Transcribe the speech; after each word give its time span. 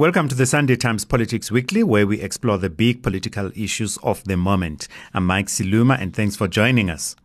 Welcome 0.00 0.28
to 0.28 0.34
the 0.34 0.46
Sunday 0.46 0.76
Times 0.76 1.04
Politics 1.04 1.50
Weekly, 1.50 1.82
where 1.82 2.06
we 2.06 2.22
explore 2.22 2.56
the 2.56 2.70
big 2.70 3.02
political 3.02 3.52
issues 3.54 3.98
of 3.98 4.24
the 4.24 4.38
moment. 4.38 4.88
I'm 5.12 5.26
Mike 5.26 5.48
Siluma, 5.48 6.00
and 6.00 6.16
thanks 6.16 6.36
for 6.36 6.48
joining 6.48 6.88
us. 6.88 7.16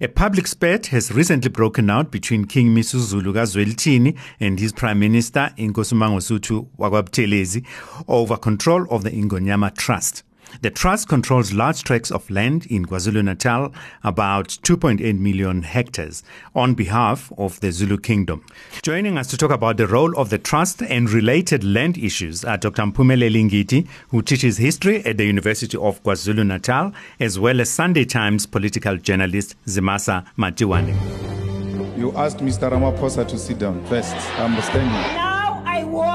A 0.00 0.06
public 0.06 0.46
spat 0.46 0.86
has 0.86 1.10
recently 1.10 1.50
broken 1.50 1.90
out 1.90 2.12
between 2.12 2.44
King 2.44 2.68
Misuzulu 2.68 3.32
Zwelithini 3.32 4.16
and 4.38 4.60
his 4.60 4.72
Prime 4.72 5.00
Minister 5.00 5.52
Inkosi 5.58 5.94
Mangosuthu 5.94 6.68
over 8.06 8.36
control 8.36 8.86
of 8.88 9.02
the 9.02 9.10
Ingonyama 9.10 9.76
Trust. 9.76 10.22
The 10.60 10.70
trust 10.70 11.08
controls 11.08 11.52
large 11.52 11.82
tracts 11.82 12.10
of 12.10 12.28
land 12.30 12.66
in 12.66 12.86
KwaZulu-Natal, 12.86 13.72
about 14.04 14.48
2.8 14.48 15.18
million 15.18 15.62
hectares, 15.62 16.22
on 16.54 16.74
behalf 16.74 17.32
of 17.38 17.58
the 17.60 17.72
Zulu 17.72 17.98
Kingdom. 17.98 18.44
Joining 18.82 19.18
us 19.18 19.28
to 19.28 19.36
talk 19.36 19.50
about 19.50 19.76
the 19.76 19.86
role 19.86 20.16
of 20.18 20.30
the 20.30 20.38
trust 20.38 20.82
and 20.82 21.10
related 21.10 21.64
land 21.64 21.96
issues 21.96 22.44
are 22.44 22.58
Dr. 22.58 22.82
Mphumeleli 22.82 23.48
Ngidi, 23.50 23.88
who 24.10 24.22
teaches 24.22 24.58
history 24.58 25.04
at 25.04 25.16
the 25.16 25.24
University 25.24 25.76
of 25.76 26.02
KwaZulu-Natal, 26.02 26.92
as 27.18 27.38
well 27.38 27.60
as 27.60 27.70
Sunday 27.70 28.04
Times 28.04 28.46
political 28.46 28.96
journalist 28.98 29.56
Zimasa 29.66 30.26
Matiwane. 30.36 30.94
You 31.96 32.12
asked 32.12 32.38
Mr. 32.38 32.70
Ramaphosa 32.70 33.26
to 33.28 33.38
sit 33.38 33.58
down 33.58 33.84
first. 33.86 34.14
I'm 34.38 34.60
standing 34.62 35.31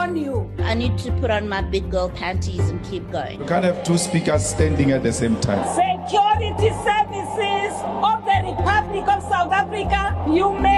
warn 0.08 0.18
you. 0.18 0.52
I 0.64 0.74
need 0.74 0.98
to 1.00 1.12
put 1.14 1.32
on 1.32 1.48
my 1.48 1.62
big 1.62 1.90
girl 1.92 2.10
panties 2.10 2.70
and 2.70 2.84
keep 2.86 3.10
going. 3.12 3.40
You 3.40 3.46
can't 3.46 3.64
have 3.64 3.84
two 3.84 3.98
speakers 3.98 4.46
standing 4.46 4.92
at 4.92 5.04
the 5.04 5.14
same 5.14 5.40
time. 5.40 5.64
Security 5.76 6.70
services 6.84 7.74
of 7.84 8.24
the 8.26 8.38
Republic 8.52 9.08
of 9.08 9.22
South 9.24 9.52
Africa, 9.52 10.16
you 10.30 10.54
may 10.54 10.77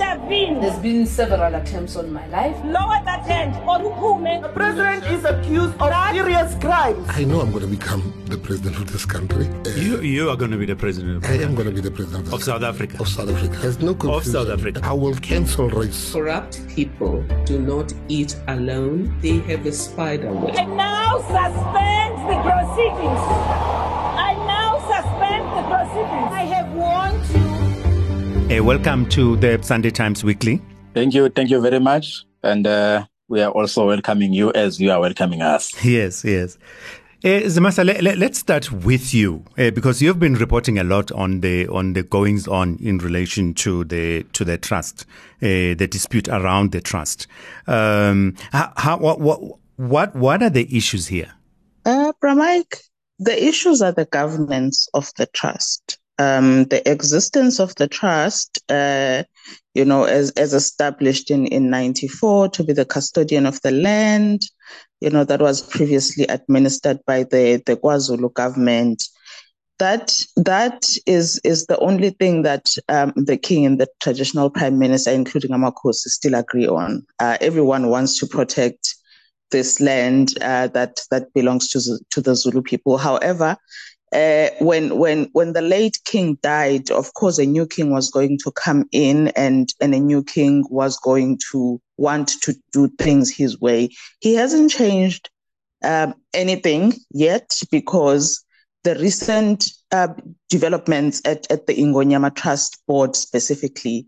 intervene. 0.00 0.60
There's 0.60 0.78
been 0.78 1.06
several 1.06 1.54
attempts 1.54 1.96
on 1.96 2.12
my 2.12 2.26
life. 2.28 2.56
Lower 2.64 3.00
that 3.04 3.24
hand 3.26 3.56
or 3.68 3.78
The 3.78 4.48
president 4.54 5.04
is 5.06 5.24
accused 5.24 5.74
of 5.80 5.92
serious 6.12 6.54
crimes. 6.56 7.06
I 7.10 7.24
know 7.24 7.40
I'm 7.40 7.50
going 7.50 7.62
to 7.62 7.70
become 7.70 8.12
the 8.26 8.38
president 8.38 8.76
of 8.76 8.92
this 8.92 9.04
country. 9.04 9.46
Uh, 9.46 9.70
you, 9.70 10.00
you 10.00 10.30
are 10.30 10.36
going 10.36 10.50
to 10.50 10.56
be 10.56 10.66
the 10.66 10.76
president. 10.76 11.24
I 11.26 11.34
am 11.34 11.54
going 11.54 11.68
to 11.68 11.74
be 11.74 11.80
the 11.80 11.90
president 11.90 12.28
of, 12.28 12.34
of 12.34 12.42
South 12.42 12.62
Africa. 12.62 12.98
Of 13.00 13.08
South 13.08 13.28
Africa. 13.28 13.56
There's 13.58 13.80
no 13.80 13.94
confusion. 13.94 14.36
Of 14.36 14.46
South 14.46 14.58
Africa. 14.58 14.80
I 14.84 14.92
will 14.92 15.14
cancel 15.16 15.68
race. 15.70 16.12
Corrupt 16.12 16.66
people 16.68 17.22
do 17.44 17.58
not 17.58 17.92
eat 18.08 18.36
alone, 18.48 19.18
they 19.20 19.38
have 19.50 19.66
a 19.66 19.72
spider 19.72 20.32
web. 20.32 20.54
I 20.56 20.64
now 20.64 21.18
suspend 21.18 22.14
the 22.30 22.38
proceedings. 22.46 23.22
I 24.28 24.34
now 24.46 24.78
suspend 24.92 25.44
the 25.56 25.64
proceedings. 25.72 26.32
I 26.32 26.44
have 26.54 26.72
warned 26.72 27.26
you. 27.34 27.47
Hey, 28.48 28.62
welcome 28.62 29.06
to 29.10 29.36
the 29.36 29.62
Sunday 29.62 29.90
Times 29.90 30.24
Weekly. 30.24 30.62
Thank 30.94 31.12
you. 31.12 31.28
Thank 31.28 31.50
you 31.50 31.60
very 31.60 31.78
much. 31.78 32.24
And 32.42 32.66
uh, 32.66 33.04
we 33.28 33.42
are 33.42 33.50
also 33.50 33.86
welcoming 33.88 34.32
you 34.32 34.50
as 34.54 34.80
you 34.80 34.90
are 34.90 34.98
welcoming 35.00 35.42
us. 35.42 35.84
Yes, 35.84 36.24
yes. 36.24 36.56
Uh, 37.22 37.44
Zimasa, 37.44 37.84
let, 37.84 38.06
us 38.06 38.16
let, 38.16 38.34
start 38.34 38.72
with 38.72 39.12
you 39.12 39.44
uh, 39.58 39.70
because 39.72 40.00
you've 40.00 40.18
been 40.18 40.32
reporting 40.32 40.78
a 40.78 40.82
lot 40.84 41.12
on 41.12 41.40
the 41.40 41.68
on 41.68 41.92
the 41.92 42.02
goings 42.02 42.48
on 42.48 42.78
in 42.80 42.96
relation 42.96 43.52
to 43.52 43.84
the 43.84 44.22
to 44.32 44.46
the 44.46 44.56
trust, 44.56 45.04
uh, 45.42 45.76
the 45.76 45.86
dispute 45.86 46.26
around 46.28 46.72
the 46.72 46.80
trust. 46.80 47.26
Um, 47.66 48.34
how, 48.52 48.72
how, 48.78 48.96
what, 48.96 49.20
what 49.20 49.40
what 49.76 50.16
what 50.16 50.42
are 50.42 50.48
the 50.48 50.74
issues 50.74 51.08
here? 51.08 51.34
Uh, 51.84 52.14
Bra 52.18 52.34
Mike, 52.34 52.78
the 53.18 53.46
issues 53.46 53.82
are 53.82 53.92
the 53.92 54.06
governance 54.06 54.88
of 54.94 55.12
the 55.18 55.26
trust, 55.26 55.97
um, 56.18 56.64
the 56.64 56.88
existence 56.90 57.60
of 57.60 57.74
the 57.76 57.88
trust. 57.88 58.58
Uh, 58.68 59.24
you 59.74 59.84
know, 59.84 60.04
as 60.04 60.30
as 60.32 60.54
established 60.54 61.30
in 61.30 61.46
in 61.46 61.70
'94 61.70 62.48
to 62.50 62.64
be 62.64 62.72
the 62.72 62.84
custodian 62.84 63.46
of 63.46 63.60
the 63.62 63.70
land 63.70 64.42
you 65.00 65.10
know, 65.10 65.24
that 65.24 65.40
was 65.40 65.60
previously 65.62 66.24
administered 66.24 66.98
by 67.06 67.22
the, 67.24 67.62
the 67.66 67.76
KwaZulu 67.76 68.32
government. 68.34 69.02
That 69.78 70.12
that 70.34 70.88
is 71.06 71.40
is 71.44 71.66
the 71.66 71.78
only 71.78 72.10
thing 72.10 72.42
that 72.42 72.74
um, 72.88 73.12
the 73.14 73.36
king 73.36 73.64
and 73.64 73.78
the 73.78 73.86
traditional 74.02 74.50
prime 74.50 74.76
minister, 74.76 75.12
including 75.12 75.52
Amakhosi, 75.52 76.08
still 76.08 76.34
agree 76.34 76.66
on. 76.66 77.06
Uh, 77.20 77.38
everyone 77.40 77.88
wants 77.88 78.18
to 78.18 78.26
protect 78.26 78.96
this 79.52 79.80
land 79.80 80.34
uh, 80.40 80.66
that 80.68 81.02
that 81.12 81.32
belongs 81.32 81.68
to 81.68 81.80
to 82.10 82.20
the 82.20 82.34
Zulu 82.34 82.60
people. 82.60 82.98
However, 82.98 83.56
uh, 84.12 84.48
when 84.60 84.98
when 84.98 85.28
when 85.32 85.52
the 85.52 85.62
late 85.62 85.98
king 86.04 86.38
died, 86.42 86.90
of 86.90 87.12
course, 87.14 87.38
a 87.38 87.46
new 87.46 87.66
king 87.66 87.90
was 87.92 88.10
going 88.10 88.38
to 88.44 88.50
come 88.52 88.88
in, 88.92 89.28
and 89.28 89.68
and 89.80 89.94
a 89.94 90.00
new 90.00 90.22
king 90.22 90.64
was 90.70 90.98
going 90.98 91.38
to 91.50 91.80
want 91.96 92.28
to 92.42 92.54
do 92.72 92.88
things 92.98 93.30
his 93.30 93.60
way. 93.60 93.90
He 94.20 94.34
hasn't 94.34 94.70
changed 94.70 95.30
um, 95.84 96.14
anything 96.32 96.94
yet 97.10 97.60
because 97.70 98.44
the 98.84 98.94
recent 98.96 99.70
uh, 99.92 100.08
developments 100.48 101.20
at, 101.24 101.50
at 101.50 101.66
the 101.66 101.74
Ingonyama 101.74 102.34
Trust 102.34 102.78
Board 102.86 103.16
specifically 103.16 104.06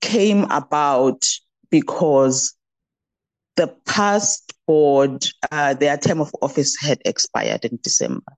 came 0.00 0.44
about 0.44 1.24
because 1.70 2.54
the 3.56 3.68
past 3.86 4.52
board, 4.66 5.26
uh, 5.50 5.74
their 5.74 5.98
term 5.98 6.20
of 6.20 6.34
office 6.40 6.76
had 6.80 7.00
expired 7.04 7.64
in 7.64 7.78
December. 7.82 8.32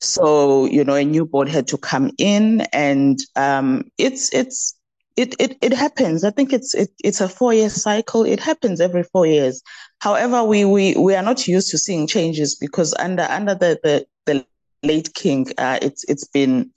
So, 0.00 0.66
you 0.66 0.84
know, 0.84 0.94
a 0.94 1.04
new 1.04 1.24
board 1.24 1.48
had 1.48 1.68
to 1.68 1.78
come 1.78 2.10
in 2.18 2.62
and 2.72 3.18
um, 3.34 3.84
it's 3.98 4.32
it's 4.34 4.74
it, 5.16 5.34
it 5.38 5.56
it 5.62 5.72
happens. 5.72 6.24
I 6.24 6.30
think 6.30 6.52
it's 6.52 6.74
it, 6.74 6.90
it's 7.02 7.20
a 7.20 7.28
four 7.28 7.54
year 7.54 7.70
cycle. 7.70 8.24
It 8.24 8.40
happens 8.40 8.80
every 8.80 9.02
four 9.02 9.26
years. 9.26 9.62
However, 10.00 10.44
we 10.44 10.64
we 10.64 10.94
we 10.96 11.14
are 11.14 11.22
not 11.22 11.48
used 11.48 11.70
to 11.70 11.78
seeing 11.78 12.06
changes 12.06 12.54
because 12.54 12.94
under 12.98 13.22
under 13.22 13.54
the 13.54 13.80
the, 13.82 14.06
the 14.26 14.46
late 14.82 15.14
king, 15.14 15.46
uh, 15.56 15.78
it's 15.80 16.04
it's 16.08 16.26
been 16.26 16.70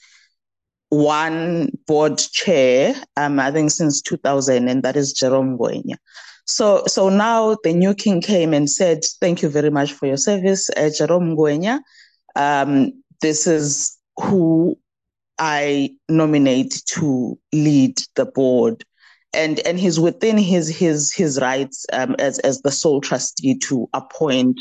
one 0.89 1.71
board 1.87 2.17
chair, 2.17 2.95
um, 3.15 3.39
I 3.39 3.51
think 3.51 3.71
since 3.71 4.01
2000, 4.01 4.69
and 4.69 4.83
that 4.83 4.95
is 4.95 5.13
Jerome 5.13 5.57
Ngwenya. 5.57 5.97
So, 6.45 6.83
so 6.87 7.09
now 7.09 7.57
the 7.63 7.73
new 7.73 7.93
king 7.93 8.21
came 8.21 8.53
and 8.53 8.69
said, 8.69 9.03
"Thank 9.21 9.41
you 9.41 9.49
very 9.49 9.69
much 9.69 9.93
for 9.93 10.07
your 10.07 10.17
service, 10.17 10.69
uh, 10.75 10.89
Jerome 10.89 11.35
Ngwenya. 11.35 11.81
Um, 12.35 13.03
this 13.21 13.47
is 13.47 13.97
who 14.17 14.77
I 15.37 15.91
nominate 16.09 16.81
to 16.87 17.37
lead 17.53 18.01
the 18.15 18.25
board. 18.25 18.83
And, 19.33 19.59
and 19.59 19.79
he's 19.79 19.99
within 19.99 20.37
his 20.37 20.69
his 20.69 21.13
his 21.13 21.39
rights 21.39 21.85
um, 21.93 22.15
as 22.17 22.39
as 22.39 22.61
the 22.61 22.71
sole 22.71 22.99
trustee 22.99 23.57
to 23.59 23.87
appoint 23.93 24.59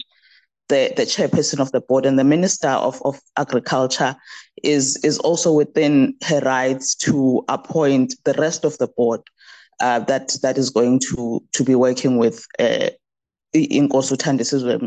the, 0.68 0.92
the 0.96 1.02
chairperson 1.02 1.60
of 1.60 1.72
the 1.72 1.80
board 1.80 2.04
and 2.06 2.18
the 2.18 2.24
minister 2.24 2.68
of, 2.68 3.00
of 3.04 3.18
agriculture 3.36 4.14
is 4.62 5.02
is 5.04 5.18
also 5.20 5.52
within 5.52 6.14
her 6.24 6.40
rights 6.40 6.94
to 6.94 7.44
appoint 7.48 8.14
the 8.24 8.34
rest 8.34 8.64
of 8.64 8.76
the 8.78 8.88
board 8.88 9.22
uh, 9.80 10.00
that 10.00 10.36
that 10.42 10.58
is 10.58 10.70
going 10.70 10.98
to 10.98 11.42
to 11.52 11.64
be 11.64 11.74
working 11.74 12.18
with 12.18 12.46
uh, 12.58 12.90
inkosi 13.52 14.14
uthandisizwe 14.14 14.78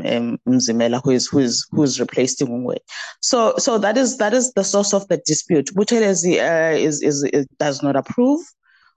mzimela 0.45 0.97
who 1.03 1.11
is 1.11 1.27
who 1.27 1.39
is 1.39 1.67
who 1.71 1.83
is 1.83 1.99
replaced 1.99 2.41
Ngwenya. 2.41 2.79
so 3.21 3.55
so 3.57 3.77
that 3.79 3.97
is 3.97 4.17
that 4.17 4.33
is 4.33 4.53
the 4.53 4.63
source 4.63 4.93
of 4.93 5.07
the 5.07 5.17
dispute. 5.25 5.73
Buthelezi 5.73 6.39
uh, 6.39 6.77
is, 6.77 7.01
is 7.01 7.23
is 7.33 7.45
does 7.59 7.81
not 7.81 7.95
approve 7.95 8.41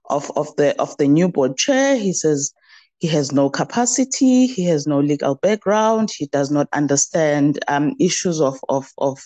of 0.09 0.31
of 0.35 0.55
the 0.57 0.79
of 0.79 0.95
the 0.97 1.07
new 1.07 1.27
board 1.27 1.57
chair. 1.57 1.97
He 1.97 2.13
says 2.13 2.53
he 2.99 3.07
has 3.07 3.31
no 3.31 3.49
capacity 3.49 4.47
he 4.47 4.63
has 4.65 4.87
no 4.87 4.99
legal 4.99 5.35
background 5.35 6.09
he 6.09 6.27
does 6.27 6.49
not 6.49 6.67
understand 6.71 7.59
um, 7.67 7.93
issues 7.99 8.39
of 8.39 8.57
of 8.69 8.87
of 8.97 9.19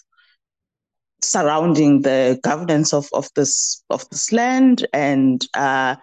surrounding 1.21 2.01
the 2.01 2.39
governance 2.43 2.93
of 2.93 3.09
of 3.13 3.27
this 3.35 3.83
of 3.89 4.07
this 4.09 4.31
land. 4.31 4.87
And 4.93 5.45
uh, 5.53 5.95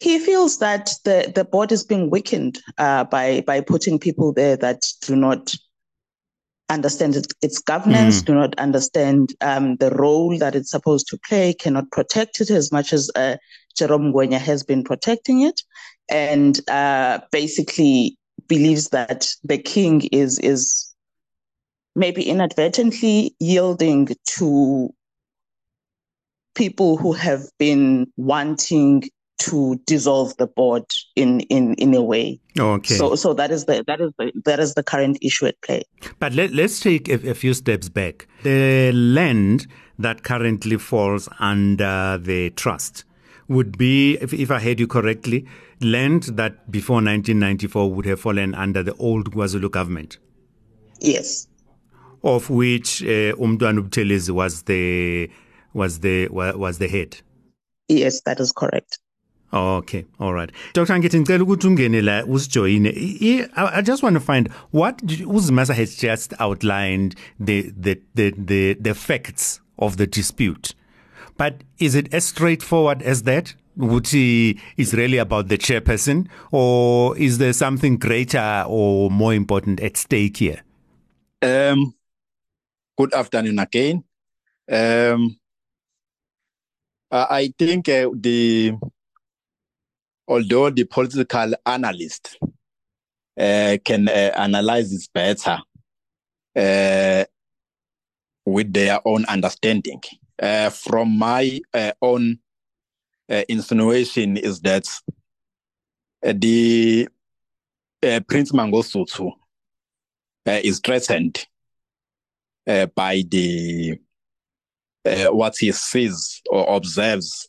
he 0.00 0.18
feels 0.18 0.58
that 0.58 0.92
the, 1.04 1.32
the 1.34 1.44
board 1.44 1.72
is 1.72 1.84
being 1.84 2.10
weakened 2.10 2.58
uh, 2.78 3.04
by 3.04 3.42
by 3.46 3.60
putting 3.60 3.98
people 3.98 4.32
there 4.32 4.56
that 4.56 4.82
do 5.02 5.16
not 5.16 5.54
understand 6.70 7.16
its, 7.16 7.28
its 7.42 7.58
governance, 7.58 8.20
mm. 8.20 8.26
do 8.26 8.34
not 8.34 8.58
understand 8.58 9.34
um, 9.40 9.76
the 9.76 9.90
role 9.90 10.36
that 10.38 10.54
it's 10.54 10.70
supposed 10.70 11.06
to 11.08 11.18
play, 11.26 11.54
cannot 11.54 11.90
protect 11.90 12.40
it 12.40 12.50
as 12.50 12.70
much 12.70 12.92
as 12.92 13.10
uh, 13.16 13.36
Jerome 13.76 14.12
Ngwenya 14.12 14.38
has 14.38 14.62
been 14.62 14.84
protecting 14.84 15.42
it, 15.42 15.62
and 16.10 16.60
uh, 16.68 17.20
basically 17.32 18.18
believes 18.46 18.90
that 18.90 19.34
the 19.44 19.58
king 19.58 20.02
is 20.12 20.38
is 20.38 20.94
maybe 21.96 22.22
inadvertently 22.22 23.34
yielding 23.40 24.08
to 24.26 24.94
people 26.54 26.96
who 26.96 27.12
have 27.12 27.42
been 27.58 28.06
wanting 28.16 29.02
to 29.48 29.80
dissolve 29.86 30.36
the 30.36 30.46
board 30.46 30.84
in 31.16 31.40
in 31.40 31.74
in 31.74 31.94
a 31.94 32.02
way. 32.02 32.40
Okay. 32.58 32.94
So 32.94 33.14
so 33.14 33.34
that 33.34 33.50
is 33.50 33.64
the 33.64 33.84
that 33.86 34.00
is 34.00 34.12
the 34.18 34.32
that 34.44 34.60
is 34.60 34.74
the 34.74 34.82
current 34.82 35.18
issue 35.22 35.46
at 35.46 35.60
play. 35.62 35.82
But 36.18 36.34
let, 36.34 36.52
let's 36.52 36.80
take 36.80 37.08
a, 37.08 37.30
a 37.30 37.34
few 37.34 37.54
steps 37.54 37.88
back. 37.88 38.26
The 38.42 38.92
land 38.92 39.66
that 39.98 40.22
currently 40.22 40.76
falls 40.76 41.28
under 41.38 42.18
the 42.18 42.50
trust 42.50 43.04
would 43.48 43.78
be, 43.78 44.18
if, 44.20 44.32
if 44.32 44.50
I 44.50 44.60
heard 44.60 44.78
you 44.78 44.86
correctly, 44.86 45.46
land 45.80 46.24
that 46.24 46.70
before 46.70 46.96
1994 46.96 47.90
would 47.90 48.06
have 48.06 48.20
fallen 48.20 48.54
under 48.54 48.82
the 48.82 48.94
old 48.94 49.32
KwaZulu 49.32 49.70
government. 49.70 50.18
Yes. 51.00 51.48
Of 52.22 52.50
which 52.50 53.02
uh, 53.02 53.32
Buthelezi 53.36 54.30
was 54.30 54.62
the 54.62 55.30
was 55.72 56.00
the 56.00 56.28
was 56.28 56.78
the 56.78 56.88
head. 56.88 57.20
Yes, 57.88 58.20
that 58.22 58.40
is 58.40 58.52
correct. 58.52 58.98
Okay, 59.52 60.04
all 60.20 60.34
right. 60.34 60.50
Dr. 60.74 60.98
Ngidi 60.98 61.18
ngicela 61.20 61.44
ukuthi 61.44 61.66
ungene 61.66 62.02
la 62.02 62.24
usijoyine. 62.24 62.88
I 63.56 63.80
just 63.82 64.02
want 64.02 64.14
to 64.14 64.20
find 64.20 64.48
what 64.72 64.98
Uzimasa 64.98 65.74
has 65.74 65.96
just 65.96 66.34
outlined 66.38 67.14
the 67.40 67.72
the 67.76 67.98
the 68.14 68.34
the, 68.36 68.74
the 68.74 68.94
facts 68.94 69.60
of 69.78 69.96
the 69.96 70.06
dispute. 70.06 70.74
But 71.38 71.62
is 71.78 71.94
it 71.94 72.12
as 72.12 72.26
straightforward 72.26 73.02
as 73.02 73.22
that? 73.22 73.54
He 74.10 74.60
is 74.76 74.92
really 74.92 75.18
about 75.18 75.48
the 75.48 75.56
chairperson, 75.56 76.26
or 76.50 77.16
is 77.16 77.38
there 77.38 77.52
something 77.52 77.96
greater 77.96 78.64
or 78.66 79.08
more 79.08 79.32
important 79.32 79.80
at 79.80 79.96
stake 79.96 80.38
here? 80.38 80.62
Um, 81.40 81.94
good 82.96 83.14
afternoon 83.14 83.60
again. 83.60 84.02
Um, 84.70 85.38
I 87.10 87.54
think 87.56 87.88
uh, 87.88 88.10
the 88.14 88.74
although 90.28 90.70
the 90.70 90.84
political 90.84 91.54
analyst 91.64 92.38
uh, 93.38 93.78
can 93.84 94.08
uh, 94.08 94.32
analyze 94.36 94.90
this 94.90 95.08
better 95.08 95.58
uh, 96.54 97.24
with 98.44 98.72
their 98.72 99.00
own 99.06 99.24
understanding, 99.24 100.00
uh, 100.40 100.70
from 100.70 101.18
my 101.18 101.60
uh, 101.72 101.92
own 102.02 102.38
uh, 103.30 103.42
insinuation 103.48 104.36
is 104.36 104.60
that 104.60 104.86
the 106.22 107.08
Prince 108.26 108.52
Mangosuthu 108.52 109.32
is 110.46 110.80
threatened 110.80 111.46
by 112.94 113.22
the 113.28 113.98
what 115.30 115.56
he 115.58 115.72
sees 115.72 116.42
or 116.50 116.76
observes 116.76 117.48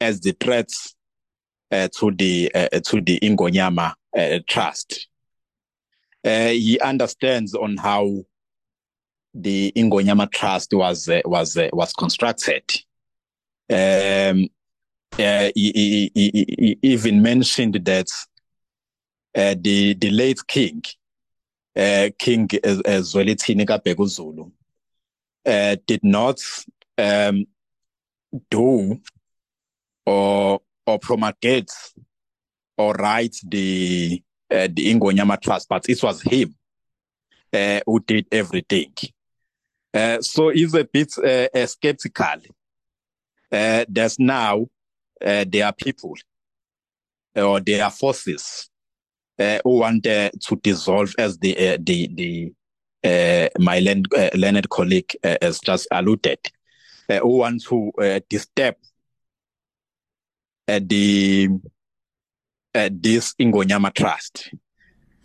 as 0.00 0.20
the 0.20 0.32
threats 0.32 0.94
to 1.72 2.10
the 2.10 2.50
to 2.84 3.00
the 3.00 3.18
Ingonyama 3.20 3.94
trust. 4.46 5.08
he 6.24 6.78
understands 6.80 7.54
on 7.54 7.76
how 7.78 8.24
the 9.34 9.72
Ingonyama 9.74 10.30
Trust 10.30 10.74
was 10.74 11.08
was 11.24 11.58
was 11.72 11.92
constructed. 11.92 12.64
Um, 13.70 14.48
uh, 15.18 15.50
he, 15.54 15.72
he, 15.74 16.10
he, 16.14 16.78
even 16.82 17.22
mentioned 17.22 17.74
that 17.84 18.08
the 19.34 19.94
the 19.94 20.10
late 20.10 20.46
king, 20.46 20.82
uh, 21.76 22.10
King 22.18 22.48
Zwelithini 22.48 23.66
Kabhekuzulu, 23.66 24.50
uh, 25.46 25.76
did 25.86 26.04
not 26.04 26.40
um, 26.98 27.46
do 28.50 29.00
or 30.04 30.60
or 30.86 30.98
promulgate 30.98 31.70
or 32.76 32.92
write 32.94 33.36
the 33.44 34.22
uh, 34.50 34.68
the 34.70 34.92
Ingonyama 34.92 35.40
Trust, 35.40 35.68
but 35.68 35.88
it 35.88 36.02
was 36.02 36.20
him 36.22 36.54
uh, 37.52 37.80
who 37.86 38.00
did 38.00 38.26
everything. 38.30 38.92
Uh, 39.94 40.20
so 40.20 40.48
he's 40.48 40.74
a 40.74 40.84
bit 40.84 41.12
uh, 41.18 41.48
uh 41.54 41.66
skeptical. 41.66 42.40
Uh, 43.50 43.84
there's 43.88 44.18
now 44.18 44.66
there 45.20 45.66
are 45.66 45.72
people 45.72 46.14
or 47.36 47.60
there 47.60 47.84
are 47.84 47.90
forces 47.90 48.68
who 49.38 49.60
want 49.64 50.04
to 50.04 50.30
dissolve, 50.62 51.14
as 51.18 51.38
the 51.38 51.78
the 51.80 52.08
the 53.02 53.50
my 53.58 53.78
learned, 53.80 54.08
learned 54.34 54.68
colleague 54.70 55.12
has 55.22 55.60
just 55.60 55.86
alluded, 55.90 56.38
who 57.08 57.38
want 57.38 57.62
to 57.62 58.20
disturb 58.28 58.74
the 60.66 61.48
at 62.74 63.02
this 63.02 63.34
Ingonyama 63.34 63.92
trust. 63.92 64.54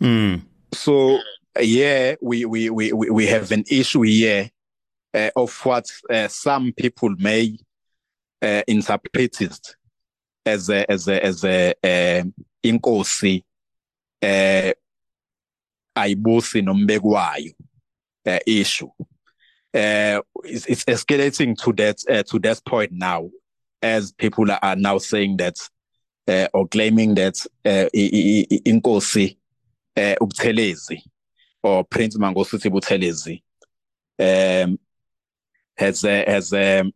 Mm. 0.00 0.42
So 0.72 1.18
yeah, 1.60 2.16
we, 2.20 2.44
we, 2.44 2.70
we, 2.70 2.92
we 2.92 3.26
have 3.26 3.50
an 3.52 3.64
issue 3.70 4.02
here 4.02 4.50
uh, 5.14 5.30
of 5.34 5.58
what 5.64 5.90
uh, 6.10 6.28
some 6.28 6.72
people 6.72 7.14
may 7.18 7.58
uh, 8.42 8.62
interpret 8.66 9.40
it 9.40 9.74
as 10.46 10.70
a 10.70 10.90
as 10.90 11.08
a 11.08 11.24
as 11.24 11.44
a 11.44 11.70
uh, 11.82 12.24
inkosi 12.64 13.44
uh, 14.22 14.72
ayibusi 15.96 16.62
nombekwayo 16.62 17.52
uh, 18.26 18.38
issue 18.46 18.90
uh, 19.74 20.20
it's, 20.44 20.66
it's 20.66 20.84
escalating 20.84 21.56
to 21.56 21.72
that 21.72 21.98
uh, 22.08 22.22
to 22.22 22.38
that 22.38 22.64
point 22.64 22.92
now 22.92 23.28
as 23.82 24.12
people 24.12 24.46
are 24.50 24.76
now 24.76 24.98
saying 24.98 25.36
that 25.38 25.56
uh, 26.26 26.48
or 26.52 26.68
claiming 26.68 27.14
that 27.14 27.44
uh, 27.64 27.88
inkosi 27.94 29.36
uh, 29.96 30.14
or 31.62 31.84
Prince 31.84 32.16
Mangosuthu 32.16 32.70
Buthelezi 32.70 33.42
um, 34.18 34.78
has 35.76 36.04
uh, 36.04 36.24
has 36.26 36.52
um, 36.52 36.92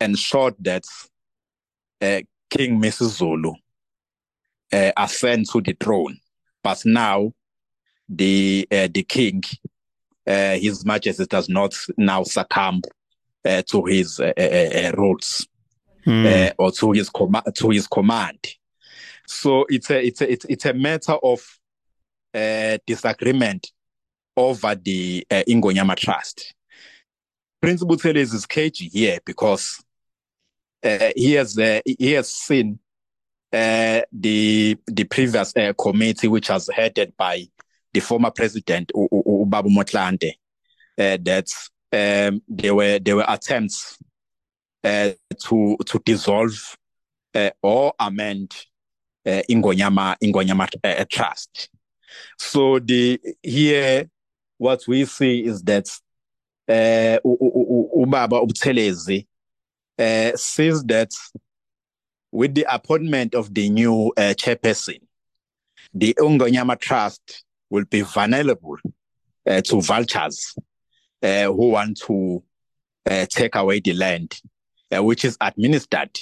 ensured 0.00 0.54
that 0.60 0.84
uh, 2.00 2.20
King 2.50 2.80
Misuzulu 2.80 3.54
uh, 4.72 4.92
ascend 4.96 5.48
to 5.50 5.60
the 5.60 5.76
throne, 5.78 6.18
but 6.62 6.84
now 6.84 7.32
the 8.08 8.68
uh, 8.70 8.88
the 8.92 9.02
king, 9.02 9.42
uh, 10.26 10.54
His 10.56 10.84
Majesty, 10.84 11.26
does 11.26 11.48
not 11.48 11.74
now 11.96 12.22
succumb 12.22 12.82
uh, 13.44 13.62
to 13.62 13.84
his 13.84 14.20
uh, 14.20 14.92
rules 14.96 15.46
mm. 16.06 16.52
or 16.58 16.70
to 16.72 16.92
his 16.92 17.10
com- 17.10 17.42
to 17.54 17.70
his 17.70 17.86
command. 17.86 18.38
So 19.26 19.66
it's 19.68 19.90
a 19.90 20.06
it's 20.06 20.20
a 20.20 20.32
it's, 20.32 20.44
it's 20.46 20.64
a 20.66 20.74
matter 20.74 21.14
of 21.22 21.40
disagreement 22.86 23.72
over 24.36 24.74
the 24.74 25.26
Ingonyama 25.30 25.96
Trust. 25.96 26.54
Prince 27.60 27.82
Buthelezi 27.82 28.34
is 28.34 28.46
cagey 28.46 28.88
here 28.88 29.18
because 29.24 29.82
uh, 30.84 31.10
he 31.16 31.32
has 31.32 31.58
uh, 31.58 31.80
he 31.84 32.12
has 32.12 32.28
seen 32.28 32.78
uh, 33.52 34.02
the 34.12 34.76
the 34.86 35.04
previous 35.04 35.56
uh, 35.56 35.72
committee, 35.78 36.28
which 36.28 36.48
was 36.50 36.68
headed 36.72 37.16
by 37.16 37.46
the 37.92 38.00
former 38.00 38.30
president 38.30 38.92
Ubabu 38.94 39.68
Motlanthe, 39.68 40.32
uh, 40.98 41.18
that 41.22 41.50
um, 41.92 42.42
there 42.48 42.74
were 42.74 42.98
there 42.98 43.16
were 43.16 43.24
attempts 43.26 43.96
uh, 44.00 44.05
to 44.86 45.76
to 45.84 45.98
dissolve 46.04 46.76
or 47.62 47.92
amend 47.98 48.54
Ingonyama 49.26 50.16
Ingonyama 50.22 51.08
Trust. 51.08 51.68
So 52.38 52.78
the 52.78 53.20
here 53.42 54.08
what 54.58 54.82
we 54.88 55.04
see 55.04 55.44
is 55.44 55.62
that 55.62 55.88
uh, 56.68 57.18
ubaba 57.24 58.40
ubuthelezi 58.40 59.26
uh, 59.98 60.36
says 60.36 60.84
that 60.84 61.12
with 62.32 62.54
the 62.54 62.66
appointment 62.68 63.34
of 63.34 63.52
the 63.54 63.68
new 63.68 64.12
uh, 64.16 64.34
chairperson 64.34 65.00
the 65.94 66.14
Ingonyama 66.18 66.78
Trust 66.78 67.44
will 67.70 67.84
be 67.84 68.02
vulnerable 68.02 68.76
uh, 69.46 69.60
to 69.62 69.80
vultures 69.80 70.54
uh, 71.22 71.44
who 71.44 71.70
want 71.70 71.98
to 71.98 72.42
uh, 73.10 73.26
take 73.28 73.54
away 73.54 73.80
the 73.80 73.92
land 73.94 74.38
uh, 74.94 75.02
which 75.02 75.24
is 75.24 75.36
administered 75.40 76.18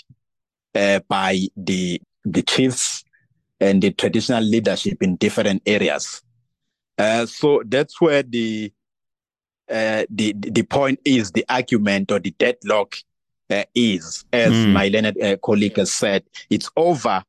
uh, 0.74 1.00
by 1.08 1.38
the 1.56 2.00
the 2.24 2.42
chiefs 2.42 3.04
and 3.60 3.82
the 3.82 3.90
traditional 3.90 4.42
leadership 4.42 5.02
in 5.02 5.16
different 5.16 5.62
areas 5.66 6.22
uh, 6.98 7.26
so 7.26 7.62
that's 7.66 8.00
where 8.00 8.22
the 8.22 8.72
uh, 9.70 10.04
the 10.10 10.34
the 10.36 10.62
point 10.62 11.00
is 11.04 11.32
the 11.32 11.44
argument 11.48 12.12
or 12.12 12.18
the 12.18 12.30
deadlock 12.32 12.96
uh, 13.50 13.64
is, 13.74 14.24
as 14.32 14.52
mm. 14.52 14.72
my 14.72 14.88
learned 14.88 15.20
uh, 15.22 15.36
colleague 15.38 15.76
has 15.76 15.92
said, 15.92 16.22
it's 16.50 16.70
over 16.76 17.22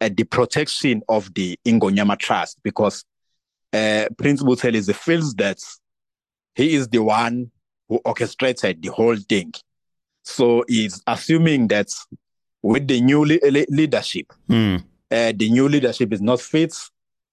uh, 0.00 0.10
the 0.12 0.24
protection 0.24 1.02
of 1.08 1.32
the 1.34 1.58
Ingonyama 1.64 2.18
Trust 2.18 2.60
because 2.62 3.04
uh, 3.72 4.06
Prince 4.16 4.42
Buthelezi 4.42 4.94
feels 4.94 5.34
that 5.34 5.58
he 6.54 6.74
is 6.74 6.88
the 6.88 7.02
one 7.02 7.50
who 7.88 8.00
orchestrated 8.04 8.82
the 8.82 8.90
whole 8.90 9.16
thing. 9.16 9.52
So 10.22 10.64
he's 10.68 11.02
assuming 11.06 11.68
that 11.68 11.88
with 12.62 12.86
the 12.86 13.00
new 13.00 13.24
le- 13.24 13.66
leadership, 13.68 14.26
mm. 14.48 14.82
the 15.10 15.50
new 15.50 15.68
leadership 15.68 16.12
is 16.12 16.20
not 16.20 16.40
fit. 16.40 16.74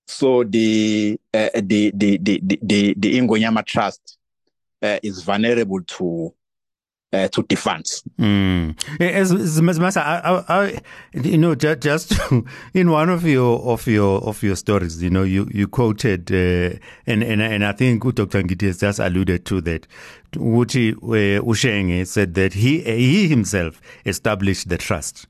So 0.08 0.44
the 0.44 1.20
the, 1.34 1.91
the 1.94 2.17
the 2.17 2.17
the 2.17 2.60
the 2.62 2.94
the 2.98 3.17
Ingonyama 3.20 3.65
Trust 3.65 4.17
uh, 4.82 5.00
is 5.03 5.22
vulnerable 5.24 5.82
to 5.84 6.34
uh, 7.14 7.28
to 7.30 7.44
defund. 7.44 8.04
Mm. 8.20 8.76
As, 9.00 9.32
as, 9.32 9.60
as 9.60 9.98
I, 9.98 10.02
I, 10.02 10.44
I, 10.48 10.82
you 11.14 11.38
know, 11.38 11.56
just, 11.56 11.82
just 11.82 12.14
in 12.74 12.92
one 12.92 13.10
of 13.10 13.26
your 13.26 13.60
of 13.62 13.88
your 13.88 14.22
of 14.24 14.44
your 14.44 14.56
stories, 14.56 15.02
you 15.02 15.10
know, 15.10 15.24
you 15.24 15.48
you 15.52 15.68
quoted, 15.68 16.32
uh, 16.32 16.78
and 17.06 17.24
and 17.24 17.42
and 17.42 17.66
I 17.66 17.72
think 17.72 18.04
Dr. 18.04 18.44
Ngidi 18.44 18.68
has 18.68 18.80
just 18.80 19.00
alluded 19.00 19.46
to 19.46 19.62
that. 19.62 19.88
Uchi 20.36 20.92
uh, 20.92 21.42
Ushenge 21.42 22.06
said 22.06 22.34
that 22.34 22.54
he 22.54 22.82
he 22.82 23.28
himself 23.28 23.82
established 24.06 24.68
the 24.70 24.78
trust. 24.78 25.28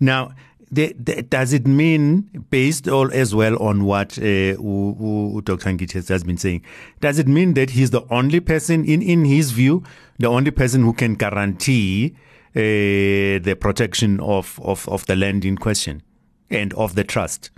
Now, 0.00 0.32
the, 0.70 0.94
the, 0.98 1.22
does 1.22 1.52
it 1.52 1.66
mean, 1.66 2.44
based 2.50 2.88
all 2.88 3.12
as 3.12 3.34
well 3.34 3.60
on 3.62 3.84
what 3.84 4.18
uh, 4.18 4.54
Dr. 4.54 5.70
Ngidi 5.70 6.08
has 6.08 6.24
been 6.24 6.36
saying, 6.36 6.64
does 7.00 7.18
it 7.18 7.28
mean 7.28 7.54
that 7.54 7.70
he's 7.70 7.90
the 7.90 8.02
only 8.10 8.40
person, 8.40 8.84
in, 8.84 9.02
in 9.02 9.24
his 9.24 9.50
view, 9.50 9.82
the 10.18 10.28
only 10.28 10.50
person 10.50 10.82
who 10.82 10.92
can 10.92 11.14
guarantee 11.14 12.14
uh, 12.54 13.40
the 13.40 13.56
protection 13.58 14.20
of, 14.20 14.58
of, 14.62 14.88
of 14.88 15.06
the 15.06 15.16
land 15.16 15.44
in 15.44 15.56
question 15.56 16.02
and 16.50 16.72
of 16.74 16.94
the 16.94 17.04
trust? 17.04 17.50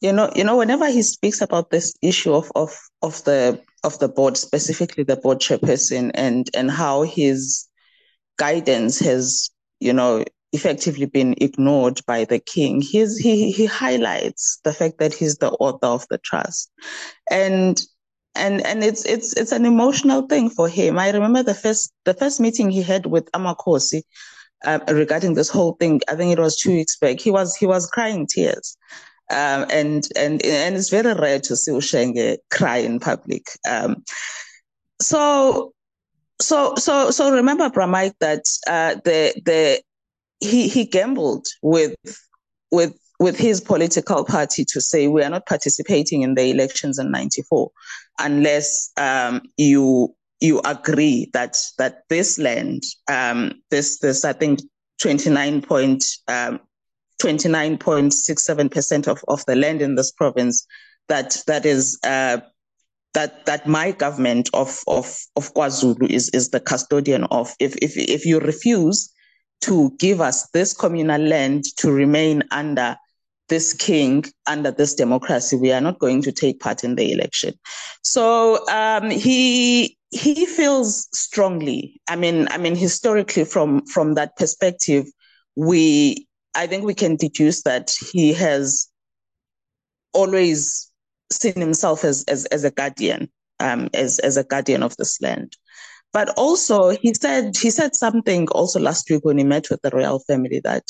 You 0.00 0.12
know, 0.12 0.30
you 0.34 0.44
know, 0.44 0.56
whenever 0.56 0.88
he 0.90 1.02
speaks 1.02 1.40
about 1.40 1.70
this 1.70 1.94
issue 2.02 2.34
of, 2.34 2.50
of, 2.54 2.76
of 3.02 3.24
the 3.24 3.60
of 3.84 3.98
the 3.98 4.08
board, 4.08 4.36
specifically 4.36 5.04
the 5.04 5.16
board 5.16 5.38
chairperson, 5.40 6.10
and 6.14 6.50
and 6.54 6.70
how 6.70 7.02
his 7.02 7.68
guidance 8.38 8.98
has, 8.98 9.50
you 9.78 9.92
know, 9.92 10.24
effectively 10.54 11.06
been 11.06 11.34
ignored 11.38 12.00
by 12.06 12.24
the 12.24 12.38
king. 12.38 12.80
He's, 12.80 13.18
he 13.18 13.52
he 13.52 13.66
highlights 13.66 14.60
the 14.64 14.72
fact 14.72 14.98
that 14.98 15.12
he's 15.12 15.36
the 15.38 15.50
author 15.50 15.86
of 15.86 16.06
the 16.08 16.18
trust, 16.18 16.70
and 17.30 17.80
and 18.34 18.64
and 18.64 18.82
it's 18.82 19.04
it's 19.04 19.36
it's 19.36 19.52
an 19.52 19.66
emotional 19.66 20.22
thing 20.22 20.48
for 20.50 20.68
him. 20.68 20.98
I 20.98 21.10
remember 21.10 21.42
the 21.42 21.54
first 21.54 21.92
the 22.04 22.14
first 22.14 22.40
meeting 22.40 22.70
he 22.70 22.82
had 22.82 23.06
with 23.06 23.30
Amakhosi 23.32 24.02
uh, 24.64 24.80
regarding 24.88 25.34
this 25.34 25.50
whole 25.50 25.72
thing. 25.72 26.00
I 26.08 26.14
think 26.16 26.32
it 26.32 26.40
was 26.40 26.56
two 26.56 26.72
weeks 26.72 26.96
back. 26.98 27.20
He 27.20 27.30
was 27.30 27.54
he 27.56 27.66
was 27.66 27.90
crying 27.90 28.26
tears. 28.26 28.76
Um, 29.30 29.66
and 29.70 30.06
and 30.16 30.44
and 30.44 30.76
it's 30.76 30.90
very 30.90 31.14
rare 31.14 31.40
to 31.40 31.56
see 31.56 31.72
Ushenge 31.72 32.36
cry 32.50 32.76
in 32.78 33.00
public. 33.00 33.46
Um, 33.68 34.04
so 35.00 35.72
so 36.40 36.74
so 36.76 37.10
so 37.10 37.32
remember, 37.32 37.70
Bra 37.70 37.86
Mike, 37.86 38.16
that 38.20 38.44
uh, 38.66 38.96
the 39.04 39.34
the 39.44 39.82
he 40.40 40.68
he 40.68 40.84
gambled 40.84 41.46
with 41.62 41.94
with 42.70 42.94
with 43.20 43.38
his 43.38 43.60
political 43.60 44.24
party 44.24 44.64
to 44.64 44.80
say 44.80 45.06
we 45.06 45.22
are 45.22 45.30
not 45.30 45.46
participating 45.46 46.22
in 46.22 46.34
the 46.34 46.50
elections 46.50 46.98
in 46.98 47.10
94 47.10 47.70
unless 48.18 48.90
um, 48.96 49.40
you 49.56 50.14
you 50.40 50.60
agree 50.64 51.30
that 51.32 51.56
that 51.78 52.02
this 52.08 52.38
land 52.38 52.82
um, 53.08 53.52
this 53.70 53.98
this 54.00 54.24
I 54.24 54.32
think 54.32 54.60
29 55.00 55.62
point 55.62 56.04
um, 56.28 56.60
29.67% 57.22 59.08
of, 59.08 59.24
of 59.28 59.44
the 59.46 59.54
land 59.54 59.80
in 59.80 59.94
this 59.94 60.10
province 60.10 60.66
that 61.08 61.42
that 61.46 61.64
is 61.64 61.98
uh, 62.04 62.38
that 63.14 63.46
that 63.46 63.66
my 63.66 63.92
government 63.92 64.50
of 64.52 64.80
of 64.86 65.18
of 65.36 65.54
KwaZulu 65.54 66.10
is 66.10 66.28
is 66.30 66.50
the 66.50 66.60
custodian 66.60 67.24
of. 67.24 67.54
If 67.60 67.76
if 67.76 67.96
if 67.96 68.26
you 68.26 68.40
refuse 68.40 69.12
to 69.64 69.90
give 69.98 70.20
us 70.20 70.48
this 70.50 70.72
communal 70.72 71.20
land 71.20 71.64
to 71.76 71.90
remain 71.90 72.42
under 72.50 72.96
this 73.48 73.72
king, 73.72 74.24
under 74.46 74.70
this 74.70 74.94
democracy. 74.94 75.56
We 75.56 75.72
are 75.72 75.80
not 75.80 75.98
going 75.98 76.22
to 76.22 76.32
take 76.32 76.60
part 76.60 76.84
in 76.84 76.94
the 76.94 77.12
election. 77.12 77.54
So 78.02 78.66
um, 78.68 79.10
he 79.10 79.96
he 80.10 80.46
feels 80.46 81.08
strongly. 81.12 82.00
I 82.08 82.16
mean, 82.16 82.48
I 82.50 82.58
mean, 82.58 82.76
historically, 82.76 83.44
from 83.44 83.84
from 83.86 84.14
that 84.14 84.36
perspective, 84.36 85.06
we 85.56 86.26
I 86.54 86.66
think 86.66 86.84
we 86.84 86.94
can 86.94 87.16
deduce 87.16 87.62
that 87.62 87.94
he 88.12 88.32
has 88.34 88.88
always 90.12 90.90
seen 91.32 91.58
himself 91.58 92.04
as 92.04 92.24
as, 92.28 92.46
as 92.46 92.64
a 92.64 92.70
guardian, 92.70 93.28
um, 93.60 93.88
as 93.92 94.18
as 94.20 94.36
a 94.36 94.44
guardian 94.44 94.82
of 94.82 94.96
this 94.96 95.20
land. 95.20 95.56
But 96.14 96.28
also, 96.36 96.90
he 96.90 97.12
said 97.12 97.56
he 97.56 97.70
said 97.70 97.96
something 97.96 98.48
also 98.50 98.78
last 98.78 99.10
week 99.10 99.24
when 99.24 99.36
he 99.36 99.44
met 99.44 99.68
with 99.68 99.82
the 99.82 99.90
royal 99.90 100.20
family 100.20 100.60
that, 100.60 100.84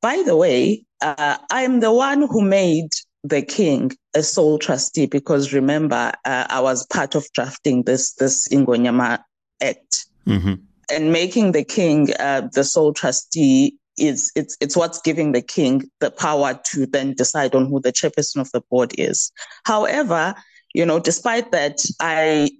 by 0.00 0.22
the 0.24 0.34
way, 0.34 0.86
uh, 1.02 1.36
I'm 1.50 1.80
the 1.80 1.92
one 1.92 2.22
who 2.22 2.40
made 2.40 2.88
the 3.22 3.42
king 3.42 3.92
a 4.14 4.22
sole 4.22 4.58
trustee 4.58 5.04
because 5.04 5.52
remember 5.52 6.10
uh, 6.24 6.46
I 6.48 6.60
was 6.60 6.86
part 6.86 7.14
of 7.14 7.26
drafting 7.34 7.82
this 7.82 8.14
this 8.14 8.48
Ingonyama 8.48 9.18
Act 9.62 10.06
mm-hmm. 10.26 10.54
and 10.90 11.12
making 11.12 11.52
the 11.52 11.64
king 11.64 12.14
uh, 12.18 12.48
the 12.54 12.64
sole 12.64 12.94
trustee 12.94 13.76
is 13.98 14.32
it's 14.36 14.56
it's 14.62 14.76
what's 14.76 15.02
giving 15.02 15.32
the 15.32 15.42
king 15.42 15.82
the 16.00 16.10
power 16.10 16.58
to 16.72 16.86
then 16.86 17.12
decide 17.12 17.54
on 17.54 17.66
who 17.66 17.80
the 17.80 17.92
chairperson 17.92 18.40
of 18.40 18.50
the 18.52 18.62
board 18.70 18.94
is. 18.96 19.30
However, 19.64 20.34
you 20.72 20.86
know, 20.86 20.98
despite 20.98 21.52
that, 21.52 21.78
I 22.00 22.50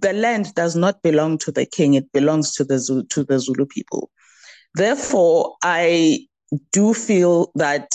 the 0.00 0.12
land 0.12 0.54
does 0.54 0.76
not 0.76 1.02
belong 1.02 1.38
to 1.38 1.52
the 1.52 1.66
king, 1.66 1.94
it 1.94 2.10
belongs 2.12 2.54
to 2.54 2.64
the 2.64 2.78
Zulu, 2.78 3.04
to 3.04 3.24
the 3.24 3.38
Zulu 3.38 3.66
people. 3.66 4.10
Therefore, 4.74 5.54
I 5.62 6.26
do 6.72 6.94
feel 6.94 7.52
that 7.54 7.90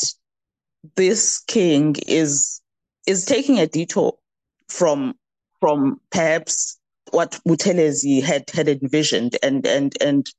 this 0.95 1.39
king 1.47 1.95
is 2.07 2.61
is 3.07 3.25
taking 3.25 3.59
a 3.59 3.67
detour 3.67 4.17
from 4.69 5.15
from 5.59 5.99
perhaps 6.11 6.79
what 7.11 7.39
Buthelezi 7.47 8.21
had 8.21 8.49
had 8.51 8.69
envisioned 8.69 9.37
and 9.43 9.65
and 9.65 9.93
and 10.01 10.29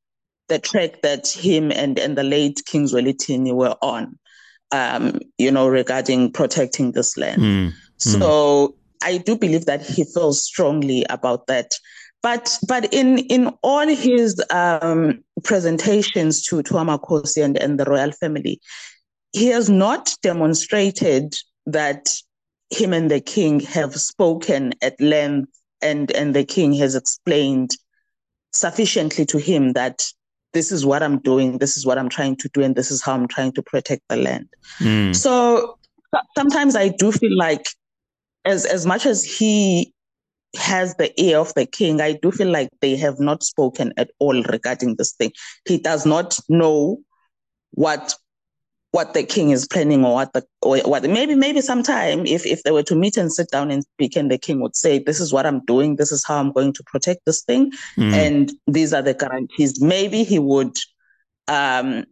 the 0.48 0.58
track 0.58 1.02
that 1.02 1.28
him 1.28 1.70
and 1.72 1.98
and 1.98 2.16
the 2.16 2.24
late 2.24 2.62
King 2.66 2.86
Zwelithini 2.86 3.54
were 3.54 3.76
on, 3.82 4.18
um, 4.72 5.20
you 5.38 5.50
know, 5.50 5.68
regarding 5.68 6.32
protecting 6.32 6.92
this 6.92 7.16
land. 7.16 7.42
Mm, 7.42 7.72
so 7.98 8.74
I 9.02 9.18
do 9.18 9.36
believe 9.36 9.66
that 9.66 9.82
he 9.82 10.04
feels 10.04 10.44
strongly 10.44 11.04
about 11.08 11.46
that. 11.46 11.74
But 12.22 12.58
but 12.68 12.92
in 12.92 13.18
in 13.18 13.48
all 13.62 13.86
his 13.86 14.42
um, 14.50 15.24
presentations 15.42 16.42
to 16.46 16.62
to 16.62 16.74
Amakhosi 16.74 17.42
and, 17.42 17.56
and 17.56 17.80
the 17.80 17.84
royal 17.84 18.12
family, 18.12 18.60
he 19.32 19.46
has 19.46 19.70
not 19.70 20.14
demonstrated 20.22 21.34
that 21.66 22.14
him 22.70 22.92
and 22.92 23.10
the 23.10 23.20
king 23.20 23.60
have 23.60 23.94
spoken 23.96 24.74
at 24.82 25.00
length 25.00 25.50
and 25.80 26.10
and 26.12 26.34
the 26.34 26.44
king 26.44 26.74
has 26.74 26.94
explained 26.94 27.70
sufficiently 28.52 29.24
to 29.24 29.38
him 29.38 29.72
that 29.72 30.02
this 30.52 30.72
is 30.72 30.84
what 30.84 31.02
I'm 31.02 31.18
doing, 31.20 31.58
this 31.58 31.76
is 31.76 31.86
what 31.86 31.98
I'm 31.98 32.08
trying 32.08 32.36
to 32.36 32.48
do, 32.52 32.62
and 32.62 32.74
this 32.74 32.90
is 32.90 33.02
how 33.02 33.14
I'm 33.14 33.28
trying 33.28 33.52
to 33.52 33.62
protect 33.62 34.02
the 34.08 34.16
land. 34.16 34.48
Mm. 34.80 35.14
So 35.14 35.78
sometimes 36.36 36.74
I 36.74 36.88
do 36.88 37.12
feel 37.12 37.36
like 37.36 37.64
as 38.44 38.64
as 38.64 38.86
much 38.86 39.06
as 39.06 39.24
he 39.24 39.92
has 40.56 40.94
the 40.96 41.12
ear 41.20 41.38
of 41.38 41.54
the 41.54 41.66
king, 41.66 42.00
I 42.00 42.12
do 42.12 42.32
feel 42.32 42.48
like 42.48 42.70
they 42.80 42.96
have 42.96 43.20
not 43.20 43.42
spoken 43.42 43.92
at 43.96 44.10
all 44.18 44.42
regarding 44.44 44.96
this 44.96 45.12
thing. 45.12 45.32
He 45.66 45.78
does 45.78 46.04
not 46.06 46.38
know 46.48 46.98
what 47.72 48.14
what 48.92 49.14
the 49.14 49.22
king 49.22 49.50
is 49.50 49.68
planning 49.68 50.04
or 50.04 50.14
what 50.14 50.32
the 50.32 50.44
or 50.62 50.78
what 50.78 51.04
maybe 51.04 51.34
maybe 51.34 51.60
sometime 51.60 52.26
if 52.26 52.44
if 52.44 52.62
they 52.64 52.72
were 52.72 52.82
to 52.82 52.96
meet 52.96 53.16
and 53.16 53.32
sit 53.32 53.48
down 53.50 53.70
and 53.70 53.84
speak 53.84 54.16
and 54.16 54.30
the 54.30 54.38
king 54.38 54.60
would 54.60 54.74
say 54.74 54.98
this 54.98 55.20
is 55.20 55.32
what 55.32 55.46
i'm 55.46 55.64
doing 55.64 55.94
this 55.94 56.10
is 56.10 56.24
how 56.26 56.40
i'm 56.40 56.50
going 56.50 56.72
to 56.72 56.82
protect 56.84 57.20
this 57.24 57.42
thing 57.42 57.70
mm. 57.96 58.12
and 58.12 58.52
these 58.66 58.92
are 58.92 59.02
the 59.02 59.14
guarantees 59.14 59.80
maybe 59.80 60.24
he 60.24 60.40
would 60.40 60.76
um 61.46 62.04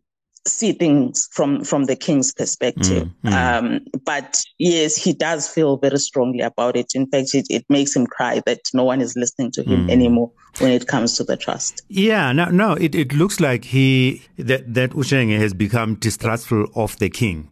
see 0.46 0.72
things 0.72 1.28
from 1.32 1.64
from 1.64 1.84
the 1.84 1.96
king's 1.96 2.32
perspective. 2.32 3.08
Mm, 3.24 3.30
mm. 3.30 3.32
Um, 3.32 3.80
but 4.04 4.42
yes, 4.58 4.96
he 4.96 5.12
does 5.12 5.48
feel 5.48 5.76
very 5.76 5.98
strongly 5.98 6.40
about 6.40 6.76
it. 6.76 6.92
In 6.94 7.06
fact, 7.06 7.34
it, 7.34 7.46
it 7.50 7.64
makes 7.68 7.94
him 7.94 8.06
cry 8.06 8.40
that 8.46 8.60
no 8.72 8.84
one 8.84 9.00
is 9.00 9.16
listening 9.16 9.50
to 9.52 9.62
him 9.62 9.86
mm. 9.86 9.90
anymore 9.90 10.30
when 10.58 10.72
it 10.72 10.86
comes 10.86 11.16
to 11.16 11.24
the 11.24 11.36
trust. 11.36 11.82
Yeah, 11.88 12.32
no, 12.32 12.46
no, 12.46 12.72
it, 12.74 12.94
it 12.94 13.12
looks 13.12 13.40
like 13.40 13.66
he 13.66 14.22
that 14.36 14.74
that 14.74 14.90
Ushenge 14.90 15.38
has 15.38 15.54
become 15.54 15.96
distrustful 15.96 16.66
of 16.74 16.98
the 16.98 17.10
king. 17.10 17.50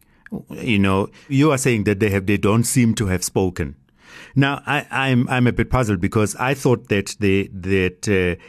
You 0.50 0.78
know, 0.78 1.08
you 1.28 1.52
are 1.52 1.58
saying 1.58 1.84
that 1.84 2.00
they 2.00 2.10
have 2.10 2.26
they 2.26 2.36
don't 2.36 2.64
seem 2.64 2.94
to 2.96 3.06
have 3.06 3.22
spoken. 3.24 3.76
Now, 4.34 4.62
I, 4.66 4.86
I'm 4.90 5.28
I'm 5.28 5.46
a 5.46 5.52
bit 5.52 5.70
puzzled 5.70 6.00
because 6.00 6.34
I 6.36 6.54
thought 6.54 6.88
that 6.88 7.16
the 7.20 7.48
that. 7.52 8.08
Uh, 8.08 8.42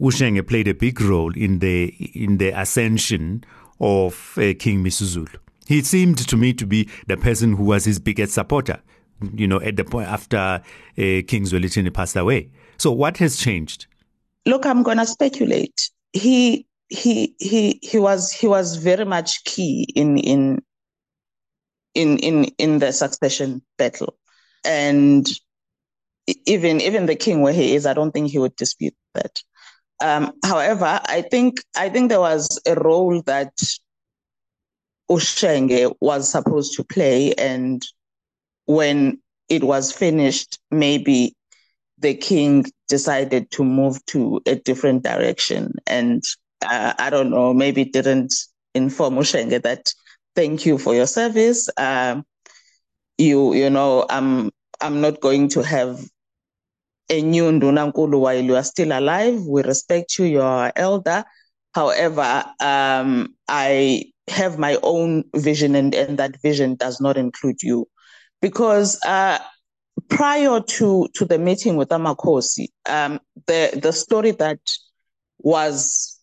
Ushenge 0.00 0.44
played 0.48 0.66
a 0.66 0.74
big 0.74 1.00
role 1.00 1.32
in 1.36 1.60
the 1.60 1.86
in 2.14 2.38
the 2.38 2.48
ascension 2.48 3.44
of 3.80 4.34
uh, 4.36 4.54
King 4.58 4.84
Misuzulu. 4.84 5.36
He 5.66 5.82
seemed 5.82 6.18
to 6.28 6.36
me 6.36 6.52
to 6.54 6.66
be 6.66 6.88
the 7.06 7.16
person 7.16 7.54
who 7.54 7.64
was 7.64 7.84
his 7.84 7.98
biggest 7.98 8.34
supporter, 8.34 8.80
you 9.34 9.46
know, 9.46 9.60
at 9.60 9.76
the 9.76 9.84
point 9.84 10.08
after 10.08 10.36
uh, 10.36 10.60
King 10.96 11.44
Zwelithini 11.44 11.92
passed 11.92 12.16
away. 12.16 12.50
So 12.76 12.92
what 12.92 13.16
has 13.18 13.36
changed? 13.38 13.86
Look, 14.46 14.66
I'm 14.66 14.82
going 14.82 14.98
to 14.98 15.06
speculate. 15.06 15.90
He 16.12 16.66
he 16.88 17.34
he 17.38 17.80
he 17.82 17.98
was 17.98 18.30
he 18.30 18.46
was 18.46 18.76
very 18.76 19.04
much 19.04 19.42
key 19.44 19.88
in 19.94 20.18
in 20.18 20.62
in 21.94 22.18
in 22.18 22.44
in 22.58 22.78
the 22.78 22.92
succession 22.92 23.62
battle, 23.78 24.16
and 24.64 25.26
even 26.46 26.80
even 26.80 27.06
the 27.06 27.16
king 27.16 27.40
where 27.40 27.52
he 27.54 27.74
is, 27.74 27.86
I 27.86 27.94
don't 27.94 28.12
think 28.12 28.30
he 28.30 28.38
would 28.38 28.56
dispute 28.56 28.94
that. 29.14 29.42
Um, 30.02 30.32
however, 30.44 31.00
I 31.04 31.22
think 31.30 31.58
I 31.76 31.88
think 31.88 32.08
there 32.08 32.20
was 32.20 32.60
a 32.66 32.74
role 32.74 33.22
that 33.22 33.52
Ushenge 35.10 35.94
was 36.00 36.28
supposed 36.28 36.74
to 36.76 36.84
play, 36.84 37.34
and 37.34 37.82
when 38.66 39.18
it 39.48 39.64
was 39.64 39.92
finished, 39.92 40.58
maybe 40.70 41.34
the 41.98 42.14
king 42.14 42.64
decided 42.88 43.50
to 43.52 43.64
move 43.64 44.04
to 44.06 44.40
a 44.46 44.56
different 44.56 45.02
direction, 45.02 45.72
and 45.86 46.22
uh, 46.64 46.94
I 46.98 47.10
don't 47.10 47.30
know, 47.30 47.54
maybe 47.54 47.84
didn't 47.84 48.34
inform 48.74 49.14
Ushenge 49.16 49.62
that 49.62 49.92
thank 50.34 50.66
you 50.66 50.78
for 50.78 50.94
your 50.94 51.06
service. 51.06 51.68
Um, 51.76 52.24
you 53.18 53.54
you 53.54 53.70
know, 53.70 54.06
I'm 54.10 54.50
I'm 54.80 55.00
not 55.00 55.20
going 55.20 55.48
to 55.50 55.62
have 55.62 56.04
a 57.10 57.22
new 57.22 57.44
Ndunankulu 57.44 58.18
while 58.20 58.40
you 58.40 58.56
are 58.56 58.64
still 58.64 58.92
alive. 58.92 59.40
We 59.46 59.62
respect 59.62 60.18
you, 60.18 60.24
you're 60.26 60.72
elder. 60.76 61.24
However, 61.74 62.44
um, 62.60 63.34
I 63.48 64.04
have 64.28 64.58
my 64.58 64.78
own 64.82 65.24
vision, 65.34 65.74
and, 65.74 65.94
and 65.94 66.18
that 66.18 66.40
vision 66.40 66.76
does 66.76 67.00
not 67.00 67.16
include 67.16 67.62
you. 67.62 67.86
Because 68.40 68.98
uh, 69.04 69.38
prior 70.08 70.60
to, 70.60 71.08
to 71.14 71.24
the 71.24 71.38
meeting 71.38 71.76
with 71.76 71.88
Amakhosi, 71.88 72.68
um, 72.88 73.20
the, 73.46 73.78
the 73.82 73.92
story 73.92 74.30
that 74.32 74.60
was 75.38 76.20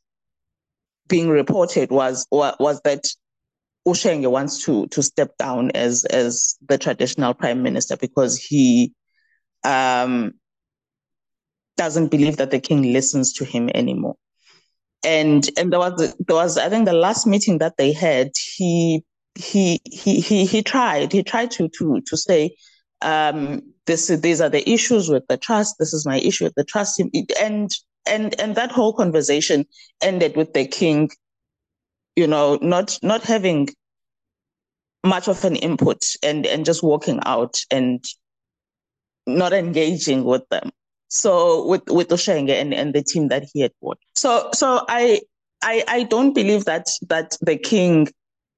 being 1.08 1.30
reported 1.30 1.92
was, 1.92 2.26
was 2.32 2.82
that 2.86 3.06
Ushenge 3.88 4.30
wants 4.30 4.64
to, 4.66 4.88
to 4.88 5.04
step 5.04 5.36
down 5.38 5.72
as, 5.72 6.06
as 6.06 6.56
the 6.68 6.78
traditional 6.78 7.34
prime 7.34 7.62
minister 7.64 7.98
because 7.98 8.38
he 8.38 8.94
um, 9.64 10.34
doesn't 11.84 12.12
believe 12.12 12.38
that 12.38 12.52
the 12.52 12.60
king 12.60 12.94
listens 12.94 13.34
to 13.34 13.44
him 13.44 13.70
anymore. 13.74 14.16
And 15.04 15.50
and 15.58 15.74
there 15.74 15.80
was 15.80 15.94
there 16.28 16.36
was 16.36 16.58
I 16.66 16.70
think 16.70 16.86
the 16.86 17.02
last 17.06 17.26
meeting 17.26 17.58
that 17.58 17.78
they 17.78 17.92
had, 17.92 18.30
he 18.56 19.04
he 19.34 19.80
he 19.86 20.22
he 20.22 20.46
he 20.46 20.62
tried 20.62 21.12
he 21.12 21.24
tried 21.24 21.50
to 21.58 21.70
to 21.78 22.02
to 22.02 22.16
say 22.16 22.56
um, 23.02 23.64
this 23.88 24.08
these 24.08 24.42
are 24.42 24.50
the 24.58 24.70
issues 24.70 25.10
with 25.10 25.26
the 25.28 25.38
trust. 25.38 25.78
This 25.80 25.92
is 25.92 26.06
my 26.06 26.20
issue 26.20 26.46
with 26.46 26.54
the 26.56 26.64
trust. 26.64 27.00
And 27.00 27.72
and 28.06 28.40
and 28.40 28.56
that 28.56 28.72
whole 28.72 28.94
conversation 28.94 29.66
ended 30.02 30.36
with 30.36 30.54
the 30.54 30.68
king, 30.68 31.10
you 32.16 32.28
know, 32.28 32.60
not 32.62 33.00
not 33.02 33.24
having 33.24 33.70
much 35.04 35.28
of 35.28 35.44
an 35.46 35.56
input 35.56 36.04
and 36.22 36.46
and 36.46 36.64
just 36.64 36.84
walking 36.84 37.20
out 37.26 37.56
and 37.72 38.06
not 39.26 39.52
engaging 39.52 40.24
with 40.24 40.48
them. 40.50 40.70
So 41.14 41.68
with 41.68 41.84
with 41.90 42.08
Ushenge 42.08 42.50
and, 42.50 42.74
and 42.74 42.94
the 42.94 43.04
team 43.04 43.28
that 43.28 43.44
he 43.52 43.60
had 43.60 43.74
brought. 43.82 44.00
So 44.16 44.50
so 44.54 44.86
I 44.88 45.20
I 45.62 45.84
I 45.88 46.04
don't 46.04 46.34
believe 46.34 46.64
that 46.66 46.88
that 47.10 47.38
the 47.42 47.58
king 47.58 48.08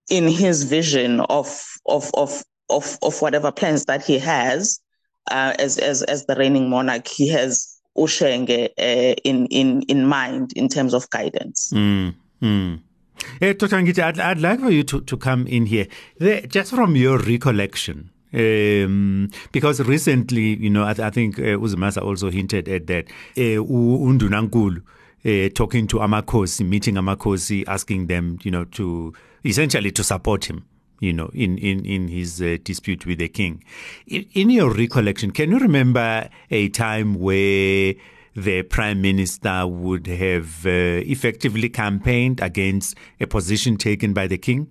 in 0.09 0.27
his 0.27 0.63
vision 0.63 1.21
of 1.21 1.65
of 1.87 2.11
of 2.13 2.43
of 2.69 2.97
of 3.01 3.21
whatever 3.23 3.51
plans 3.51 3.85
that 3.85 4.05
he 4.05 4.19
has 4.19 4.79
uh, 5.31 5.53
as 5.57 5.79
as 5.79 6.03
as 6.03 6.27
the 6.27 6.35
reigning 6.35 6.69
monarch, 6.69 7.07
he 7.07 7.27
has 7.29 7.79
Ushenge 7.97 8.69
uh, 8.77 9.15
in 9.23 9.47
in 9.47 9.81
in 9.83 10.05
mind 10.05 10.53
in 10.55 10.69
terms 10.69 10.93
of 10.93 11.09
guidance. 11.09 11.71
Mm, 11.73 12.13
mm. 12.39 12.81
Hey, 13.39 13.53
Dr. 13.53 13.77
I'd, 13.77 14.19
I'd 14.19 14.41
like 14.41 14.59
for 14.59 14.69
you 14.69 14.83
to, 14.83 15.01
to 15.01 15.17
come 15.17 15.47
in 15.47 15.65
here. 15.65 15.87
Just 16.47 16.71
from 16.71 16.95
your 16.95 17.17
recollection, 17.17 18.09
um, 18.33 19.29
because 19.51 19.79
recently, 19.81 20.55
you 20.55 20.69
know, 20.69 20.83
I, 20.83 20.91
I 20.91 21.09
think 21.09 21.39
uh, 21.39 21.57
Uzimasa 21.57 22.01
also 22.01 22.29
hinted 22.29 22.67
at 22.67 22.87
that. 22.87 23.05
Uh, 23.37 23.61
uh, 25.25 25.47
talking 25.55 25.87
to 25.87 25.97
Amakhosi, 25.97 26.67
meeting 26.67 26.95
Amakhosi, 26.95 27.63
asking 27.67 28.07
them, 28.07 28.39
you 28.43 28.51
know, 28.51 28.65
to 28.65 29.13
essentially 29.45 29.91
to 29.91 30.03
support 30.03 30.45
him 30.45 30.65
you 30.99 31.11
know, 31.11 31.29
in 31.33 31.57
in 31.57 31.85
in 31.85 32.07
his 32.07 32.41
uh, 32.41 32.57
dispute 32.63 33.05
with 33.05 33.19
the 33.19 33.27
king. 33.27 33.61
In, 34.07 34.25
in, 34.33 34.49
your 34.49 34.73
recollection, 34.73 35.31
can 35.31 35.51
you 35.51 35.59
remember 35.59 36.29
a 36.49 36.69
time 36.69 37.15
where 37.15 37.93
the 38.35 38.63
prime 38.63 39.01
minister 39.01 39.67
would 39.67 40.07
have 40.07 40.65
uh, 40.65 40.69
effectively 40.69 41.67
campaigned 41.67 42.39
against 42.41 42.95
a 43.19 43.27
position 43.27 43.75
taken 43.75 44.13
by 44.13 44.27
the 44.27 44.37
king? 44.37 44.67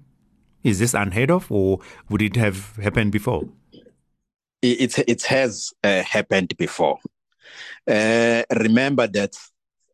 Is 0.65 0.79
this 0.79 0.95
unheard 0.95 1.31
of, 1.31 1.53
or 1.53 1.81
would 2.09 2.23
it 2.23 2.37
have 2.37 2.77
happened 2.77 3.13
before? 3.13 3.45
It 4.63 4.99
it 5.09 5.23
has 5.25 5.73
uh, 5.83 6.03
happened 6.03 6.57
before. 6.57 6.99
Uh, 7.89 8.43
remember 8.57 9.09
that 9.09 9.37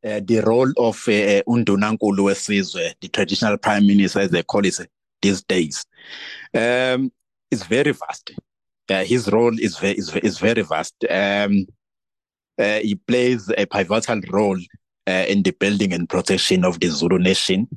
uh, 0.05 0.21
the 0.23 0.41
role 0.41 0.71
of 0.77 0.97
uh, 1.09 1.43
Undunankulu 1.49 2.95
the 3.01 3.09
traditional 3.09 3.57
prime 3.57 3.87
minister, 3.87 4.21
as 4.21 4.31
they 4.31 4.43
call 4.43 4.65
it 4.65 4.79
these 5.23 5.43
days, 5.43 5.87
um, 6.55 7.11
is 7.51 7.63
very 7.65 7.93
vast. 7.93 8.33
Uh, 8.91 9.05
his 9.05 9.31
role 9.31 9.59
is 9.59 9.79
very 9.79 9.95
is, 9.97 10.15
is 10.17 10.39
very 10.39 10.63
vast. 10.63 10.95
Um, 11.09 11.67
uh, 12.59 12.81
he 12.81 12.95
plays 12.95 13.51
a 13.57 13.67
pivotal 13.67 14.21
role 14.31 14.59
uh, 15.07 15.25
in 15.29 15.43
the 15.43 15.53
building 15.53 15.93
and 15.93 16.09
protection 16.09 16.65
of 16.65 16.81
the 16.81 16.89
Zulu 16.89 17.19
nation. 17.19 17.69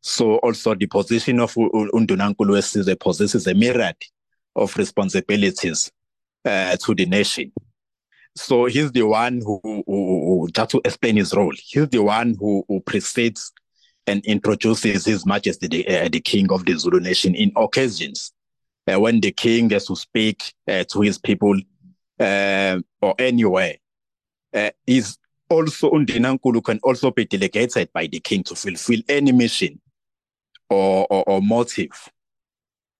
So 0.00 0.36
also 0.36 0.74
the 0.74 0.86
position 0.86 1.40
of 1.40 1.54
Undunankulu 1.54 2.54
Wesizwe 2.56 2.98
possesses 2.98 3.46
a 3.46 3.54
myriad 3.54 3.96
of 4.54 4.76
responsibilities 4.76 5.90
uh, 6.44 6.76
to 6.76 6.94
the 6.94 7.06
nation. 7.06 7.52
So 8.36 8.66
he's 8.66 8.90
the 8.92 9.02
one 9.02 9.40
who, 9.44 9.60
who, 9.62 9.82
who, 9.86 10.48
just 10.52 10.70
to 10.70 10.80
explain 10.84 11.16
his 11.16 11.32
role, 11.34 11.52
he's 11.56 11.88
the 11.88 12.02
one 12.02 12.36
who, 12.38 12.64
who 12.68 12.80
precedes 12.80 13.52
and 14.06 14.24
introduces 14.26 15.04
His 15.04 15.24
Majesty 15.24 15.66
the, 15.66 15.88
uh, 15.88 16.08
the 16.08 16.20
King 16.20 16.52
of 16.52 16.64
the 16.64 16.74
Zulu 16.74 17.00
Nation 17.00 17.34
in 17.34 17.52
occasions 17.56 18.32
uh, 18.90 19.00
when 19.00 19.20
the 19.20 19.32
king 19.32 19.70
has 19.70 19.86
to 19.86 19.96
speak 19.96 20.54
uh, 20.68 20.84
to 20.84 21.00
his 21.00 21.18
people 21.18 21.58
uh, 22.20 22.78
or 23.00 23.14
anywhere. 23.18 23.74
Uh, 24.52 24.70
is 24.86 25.18
also 25.50 25.90
Undunankulu 25.90 26.62
can 26.62 26.78
also 26.82 27.10
be 27.10 27.24
delegated 27.24 27.92
by 27.92 28.06
the 28.06 28.20
king 28.20 28.42
to 28.44 28.54
fulfill 28.54 29.00
any 29.08 29.32
mission 29.32 29.80
or, 30.70 31.06
or, 31.10 31.24
or 31.24 31.42
motive 31.42 32.08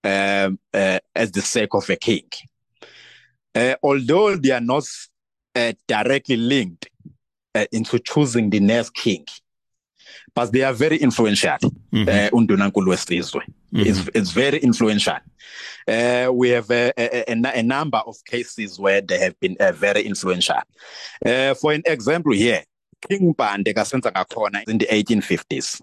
um, 0.02 0.58
uh, 0.72 0.98
as 1.14 1.30
the 1.30 1.40
sake 1.40 1.74
of 1.74 1.88
a 1.90 1.96
king. 1.96 2.24
Uh, 3.54 3.74
although 3.82 4.36
they 4.36 4.50
are 4.50 4.60
not 4.60 4.84
uh, 5.54 5.72
directly 5.86 6.36
linked 6.36 6.88
uh, 7.54 7.66
into 7.72 7.98
choosing 7.98 8.50
the 8.50 8.60
next 8.60 8.94
king, 8.94 9.24
but 10.34 10.52
they 10.52 10.62
are 10.62 10.72
very 10.72 10.96
influential. 10.96 11.58
Mm-hmm. 11.92 12.08
Uh, 12.08 12.38
Undunankulu 12.38 12.88
Wesizwe 12.88 13.42
mm-hmm. 13.74 14.08
it's 14.14 14.30
very 14.30 14.58
influential. 14.58 15.18
Uh, 15.86 16.30
we 16.32 16.50
have 16.50 16.70
a, 16.70 16.92
a, 16.98 17.30
a, 17.30 17.62
number 17.62 17.98
of 17.98 18.16
cases 18.24 18.78
where 18.78 19.00
they 19.00 19.18
have 19.18 19.38
been 19.40 19.56
uh, 19.60 19.72
very 19.72 20.02
influential. 20.02 20.60
Uh, 21.24 21.54
for 21.54 21.72
an 21.72 21.82
example 21.84 22.32
here, 22.32 22.64
King 23.06 23.34
Mpande 23.34 23.74
kasenza 23.74 24.10
ngakhona 24.10 24.66
in 24.68 24.78
the 24.78 24.86
1850s. 24.86 25.82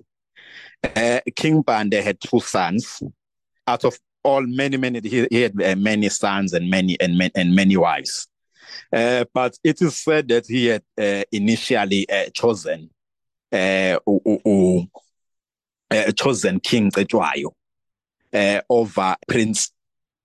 Uh, 0.83 1.19
King 1.35 1.63
Mpande 1.63 2.01
had 2.01 2.19
two 2.19 2.39
sons. 2.39 3.03
Out 3.67 3.85
of 3.85 3.97
all 4.23 4.41
many 4.41 4.77
many 4.77 4.99
he, 5.01 5.27
he 5.29 5.41
had 5.41 5.61
uh, 5.61 5.75
many 5.75 6.09
sons 6.09 6.53
and 6.53 6.69
many 6.69 6.99
and, 6.99 7.17
many 7.17 7.31
and 7.35 7.55
many 7.55 7.77
wives. 7.77 8.27
Uh, 8.93 9.25
but 9.33 9.57
it 9.63 9.81
is 9.81 9.97
said 9.97 10.27
that 10.27 10.45
he 10.47 10.67
had 10.67 10.83
uh, 10.99 11.23
initially 11.31 12.09
uh, 12.09 12.29
chosen 12.33 12.89
uh, 13.51 13.97
uh, 15.91 16.11
chosen 16.15 16.59
King 16.59 16.91
Cetshwayo 16.91 17.51
over 18.69 19.15
Prince. 19.27 19.71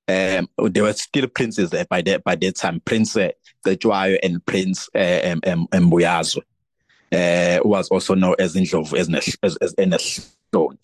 Um, 0.08 0.48
there 0.58 0.84
were 0.84 0.92
still 0.92 1.26
princes 1.26 1.70
there 1.70 1.84
by 1.84 2.00
that 2.02 2.22
by 2.22 2.36
that 2.36 2.56
time, 2.56 2.80
Prince 2.84 3.16
uh, 3.16 3.30
and 3.64 4.46
Prince 4.46 4.88
uh, 4.94 5.34
um, 5.44 5.90
was 5.90 7.88
also 7.88 8.14
known 8.14 8.36
as 8.38 8.54
Ndlovu 8.54 8.96
as, 8.96 9.36
as, 9.42 9.56
as 9.56 9.74
Enehloni. 9.74 10.78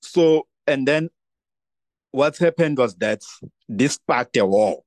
So, 0.00 0.46
and 0.66 0.88
then 0.88 1.10
what 2.10 2.36
happened 2.38 2.78
was 2.78 2.94
that 2.96 3.22
this 3.68 3.94
sparked 3.94 4.36
a 4.36 4.46
war 4.46 4.82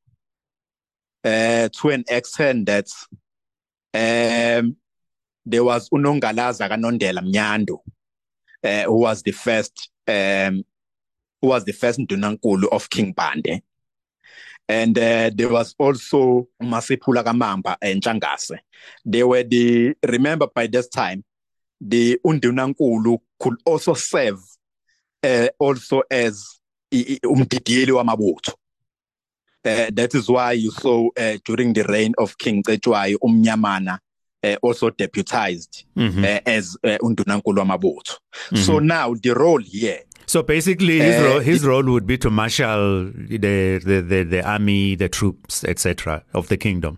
uh, 1.23 1.69
to 1.69 1.89
an 1.89 2.03
extent 2.07 2.65
that 2.65 2.88
um, 3.93 4.75
there 5.45 5.63
was 5.63 5.89
Unongalaza 5.89 6.69
Kanondela 6.69 7.21
Mnyando, 7.21 7.79
uh, 8.63 8.84
who 8.84 8.99
was 8.99 9.21
the 9.23 9.31
first 9.31 9.89
um, 10.07 10.63
who 11.41 11.47
was 11.47 11.65
the 11.65 11.73
first 11.73 11.99
Ndunankulu 11.99 12.67
of 12.71 12.89
King 12.89 13.13
Mpande. 13.13 13.62
And 14.69 14.97
uh, 14.97 15.31
there 15.34 15.49
was 15.49 15.75
also 15.77 16.47
Masiphula 16.62 17.23
Kamamba 17.23 17.77
Ntshangase. 17.84 18.60
They 19.03 19.23
were 19.23 19.43
the, 19.43 19.95
remember 20.07 20.47
by 20.53 20.67
this 20.67 20.88
time, 20.88 21.23
the 21.81 22.19
Undunankulu 22.25 23.17
could 23.39 23.55
also 23.65 23.95
serve 23.95 24.39
uh, 25.23 25.47
also 25.60 26.03
as 26.10 26.61
umdidiyeli 27.25 27.91
wamabutho. 27.91 28.54
Uh, 29.63 29.89
that 29.93 30.15
is 30.15 30.27
why 30.27 30.54
you 30.54 30.71
saw 30.71 31.08
uh, 31.19 31.38
during 31.45 31.73
the 31.73 31.84
reign 31.84 32.13
of 32.17 32.36
King 32.38 32.63
Cetshwayo, 32.63 33.17
Umnyamana 33.21 33.99
uh, 34.43 34.56
also 34.63 34.89
deputized 34.89 35.86
Mhm. 35.95 36.23
uh, 36.23 36.39
as 36.45 36.75
uh, 36.84 36.97
Undunankulu 37.04 37.60
Wamabutho. 37.60 38.17
Mhm. 38.51 38.58
So 38.65 38.80
now 38.80 39.13
the 39.13 39.34
role 39.34 39.62
here 39.63 39.99
So 40.25 40.43
basically, 40.43 40.99
his 40.99 41.15
Uh, 41.15 41.23
role 41.25 41.39
his 41.41 41.63
role 41.65 41.84
would 41.91 42.08
be 42.08 42.17
to 42.17 42.30
marshal 42.32 43.12
the 43.30 43.38
the, 43.86 44.01
the, 44.01 44.23
the 44.23 44.41
army, 44.43 44.95
the 44.95 45.10
troops, 45.10 45.63
etc. 45.63 46.23
of 46.34 46.47
the 46.47 46.58
kingdom. 46.58 46.97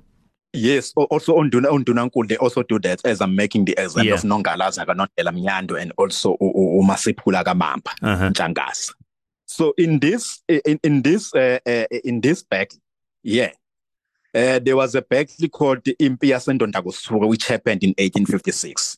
Yes, 0.54 0.94
al- 0.98 1.06
also 1.10 1.36
Unduna 1.42 1.68
Undunankulu 1.70 2.28
they 2.30 2.38
also 2.38 2.64
do 2.64 2.80
that 2.80 3.02
as 3.06 3.22
I'm 3.22 3.36
making 3.36 3.66
the 3.66 3.74
example 3.74 4.06
Yeah. 4.06 4.14
of 4.16 4.22
Nongalaza 4.24 4.86
Kanotela 4.86 5.32
Mnyando 5.34 5.76
and 5.82 5.92
also 5.98 6.38
U- 6.40 6.54
U- 6.56 6.82
uMasiphula 6.82 7.44
Kamamba 7.44 7.92
Uh-huh. 8.02 8.30
So 9.54 9.76
in 9.78 10.00
this 10.00 10.42
in 10.48 10.80
in 10.82 11.04
this 11.04 11.32
uh, 11.36 11.60
uh, 11.64 11.86
in 12.04 12.22
this 12.22 12.42
battle, 12.42 12.80
yeah, 13.22 13.52
uh, 14.34 14.58
there 14.58 14.76
was 14.76 14.96
a 14.96 15.04
battle 15.04 15.48
called 15.48 15.84
the 15.84 15.96
Impi 16.00 16.30
Yasendondakusuka 16.30 17.28
which 17.28 17.46
happened 17.46 17.84
in 17.84 17.90
1856 17.90 18.98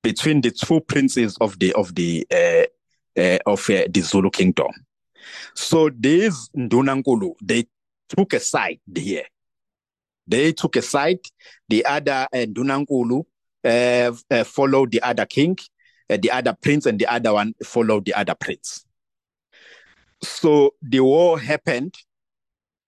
between 0.00 0.40
the 0.40 0.52
two 0.52 0.80
princes 0.82 1.36
of 1.40 1.58
the 1.58 1.72
of 1.72 1.96
the 1.96 2.24
uh, 2.30 3.20
uh, 3.20 3.38
of 3.44 3.68
uh, 3.70 3.88
the 3.90 4.00
Zulu 4.00 4.30
kingdom. 4.30 4.70
So 5.56 5.90
these 5.90 6.48
Ndunankulu 6.56 7.34
they 7.42 7.66
took 8.08 8.34
a 8.34 8.40
side 8.40 8.78
here. 8.94 9.24
They 10.28 10.52
took 10.52 10.76
a 10.76 10.82
side. 10.82 11.26
The 11.68 11.84
other 11.84 12.28
Ndunankulu 12.32 13.24
followed 14.46 14.92
the 14.92 15.02
other 15.02 15.26
king, 15.26 15.58
the 16.08 16.30
other 16.30 16.56
prince, 16.62 16.86
and 16.86 17.00
the 17.00 17.06
other 17.08 17.32
one 17.32 17.52
followed 17.64 18.04
the 18.04 18.14
other 18.14 18.36
prince. 18.36 18.84
So 20.22 20.74
the 20.82 21.00
war 21.00 21.38
happened, 21.38 21.94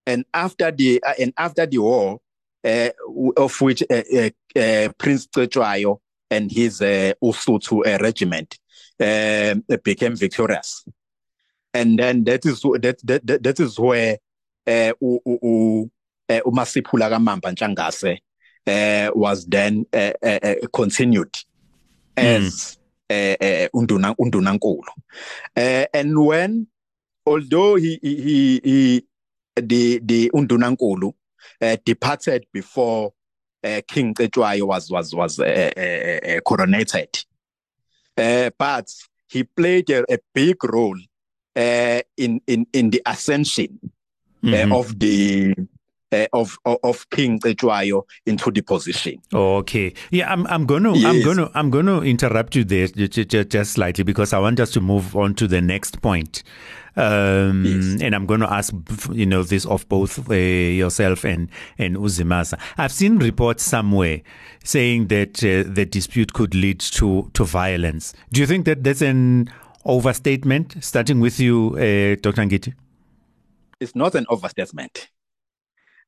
and 0.07 0.25
after 0.35 0.71
the 0.71 1.03
uh, 1.07 1.15
and 1.21 1.33
after 1.37 1.67
the 1.67 1.79
war, 1.79 2.21
uh, 2.65 2.89
of 3.37 3.61
which 3.61 3.83
uh, 3.91 4.03
uh, 4.15 4.31
uh, 4.59 4.89
Prince 4.99 5.27
Cetshwayo 5.29 6.01
and 6.31 6.51
his 6.51 6.81
uh, 6.83 7.13
uh, 7.23 7.99
regiment 8.01 8.59
uh, 9.01 9.55
became 9.85 10.17
victorious, 10.17 10.85
and 11.73 11.99
then 11.99 12.25
that 12.25 12.45
is 12.45 12.61
that 12.63 12.99
that 13.05 13.27
that, 13.27 13.43
that 13.43 13.61
is 13.61 13.79
where 13.79 14.19
uh, 14.67 14.93
u- 15.01 15.91
uh, 16.29 16.41
uMasiphula 16.47 17.09
Kamamba 17.11 17.53
Ntshangase 17.55 18.19
uh, 18.67 19.11
was 19.15 19.47
then 19.47 19.87
uh, 19.93 20.13
uh, 20.23 20.39
uh, 20.43 20.55
continued 20.73 21.35
as 22.17 22.77
uh, 23.09 23.37
uh, 23.41 23.69
Undunankulu, 23.75 24.83
uh, 25.57 25.87
and 25.95 26.27
when 26.27 26.67
although 27.27 27.77
he 27.77 27.99
he 28.03 28.17
he, 28.23 28.61
he 28.65 29.07
the 29.57 29.99
the 30.03 30.31
Undunankulu 30.35 31.13
uh, 31.61 31.77
departed 31.85 32.47
before 32.53 33.13
uh, 33.65 33.81
King 33.87 34.15
Cetshwayo 34.15 34.67
was 34.67 34.91
was 34.91 35.15
was 35.15 35.39
uh, 35.39 35.45
uh, 35.45 35.81
uh, 35.81 36.41
coronated, 36.41 37.25
uh, 38.17 38.51
but 38.59 38.91
he 39.29 39.45
played 39.45 39.91
a, 39.91 40.05
a 40.13 40.19
big 40.35 40.63
role 40.65 40.99
uh, 41.57 42.01
in 42.17 42.41
in 42.47 42.67
in 42.73 42.91
the 42.91 43.03
ascension 43.07 43.79
Mhm. 44.43 44.73
uh, 44.73 44.79
of 44.79 44.99
the 44.99 45.55
uh, 46.13 46.27
of, 46.33 46.59
of 46.65 47.09
King 47.11 47.39
Cetshwayo 47.41 48.03
into 48.27 48.51
the 48.51 48.63
position. 48.63 49.21
Okay. 49.33 49.95
Yeah, 50.11 50.33
I'm 50.33 50.47
I'm 50.49 50.67
going 50.67 50.83
to 50.85 50.91
I'm 51.07 51.23
going 51.23 51.37
to 51.39 51.51
I'm 51.55 51.71
going 51.71 51.87
to 51.87 52.01
interrupt 52.03 52.57
you 52.57 52.65
there 52.65 52.87
just, 52.89 53.51
just 53.51 53.73
slightly 53.73 54.05
because 54.05 54.33
I 54.33 54.39
want 54.39 54.61
us 54.61 54.71
to 54.73 54.81
move 54.81 55.15
on 55.17 55.35
to 55.35 55.47
the 55.47 55.61
next 55.61 56.01
point. 56.03 56.43
Um, 56.97 57.65
Yes. 57.65 58.03
and 58.03 58.15
I'm 58.17 58.27
going 58.27 58.41
to 58.41 58.53
ask 58.53 58.75
you 59.13 59.25
know 59.25 59.45
this 59.45 59.65
of 59.65 59.89
both 59.89 60.29
uh, 60.29 60.35
yourself 60.35 61.25
and 61.25 61.49
and 61.79 61.97
Uzimasa. 61.97 62.59
I've 62.77 62.93
seen 62.93 63.19
reports 63.19 63.63
somewhere 63.63 64.23
saying 64.65 65.07
that 65.07 65.43
uh, 65.45 65.63
the 65.73 65.87
dispute 65.87 66.33
could 66.33 66.55
lead 66.55 66.81
to 66.81 67.31
to 67.35 67.45
violence. 67.45 68.13
Do 68.33 68.41
you 68.41 68.47
think 68.47 68.65
that 68.67 68.83
that's 68.83 69.03
an 69.03 69.51
overstatement 69.85 70.83
starting 70.83 71.21
with 71.21 71.39
you 71.39 71.75
uh, 71.77 72.17
Dr. 72.21 72.43
Ngidi? 72.43 72.75
it's 73.81 73.95
not 73.97 74.15
an 74.15 74.27
overstatement. 74.29 75.09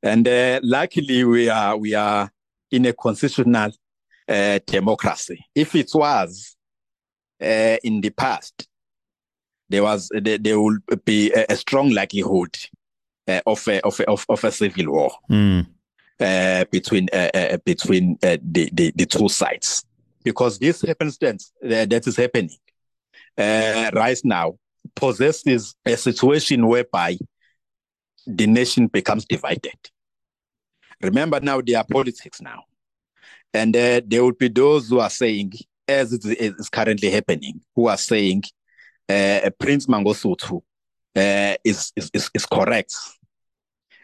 And 0.03 0.27
uh, 0.27 0.61
luckily, 0.63 1.25
we 1.25 1.49
are 1.49 1.77
we 1.77 1.95
are 1.95 2.31
in 2.71 2.87
a 2.87 2.93
constitutional 2.93 3.71
uh, 4.29 4.59
democracy. 4.67 5.45
If 5.55 5.75
it 5.77 5.91
was 5.95 6.57
uh, 7.41 7.77
in 7.85 8.01
the 8.01 8.11
past, 8.11 8.67
there 9.69 9.83
was 9.83 10.11
there, 10.13 10.39
there 10.39 10.61
will 10.61 10.79
be 11.05 11.33
a, 11.33 11.47
a 11.51 11.57
strong 11.57 11.91
likelihood 11.91 12.57
uh, 13.29 13.41
of, 13.47 13.67
a, 13.69 13.81
of, 13.87 14.01
a, 14.01 14.11
of 14.11 14.27
of 14.29 14.45
a 14.45 14.51
civil 14.51 14.93
war 14.93 15.13
Mm. 15.31 15.67
uh, 16.21 16.65
between 16.71 17.09
uh, 17.13 17.31
uh, 17.35 17.57
between 17.65 18.19
uh, 18.23 18.39
the, 18.43 18.71
the 18.73 18.93
the 18.97 19.07
two 19.07 19.29
sides, 19.29 19.85
because 20.25 20.59
this 20.59 20.83
happenstance 20.83 21.53
uh, 21.65 21.87
that 21.87 22.07
is 22.07 22.17
happening 22.17 22.51
uh, 23.39 23.91
right 23.95 24.21
now 24.25 24.55
possesses 24.97 25.75
a 25.87 25.97
situation 25.97 26.67
whereby 26.67 27.17
the 28.27 28.47
nation 28.47 28.87
becomes 28.87 29.25
divided. 29.25 29.79
Remember 31.01 31.41
now, 31.41 31.61
there 31.61 31.79
are 31.79 31.85
politics 31.85 32.41
now, 32.41 32.65
and 33.53 33.75
uh, 33.77 34.01
there 34.07 34.23
will 34.23 34.33
be 34.33 34.49
those 34.49 34.89
who 34.89 35.01
are 35.01 35.11
saying, 35.11 35.53
as 35.89 36.13
it 36.13 36.25
is 36.25 36.69
currently 36.69 37.11
happening, 37.11 37.61
who 37.75 37.89
are 37.89 37.97
saying 37.97 38.45
uh, 39.09 39.51
Prince 39.59 39.87
Mangosuthu 39.87 40.63
uh, 41.17 41.55
is, 41.65 41.93
is 41.97 42.31
is 42.33 42.47
correct, 42.47 42.95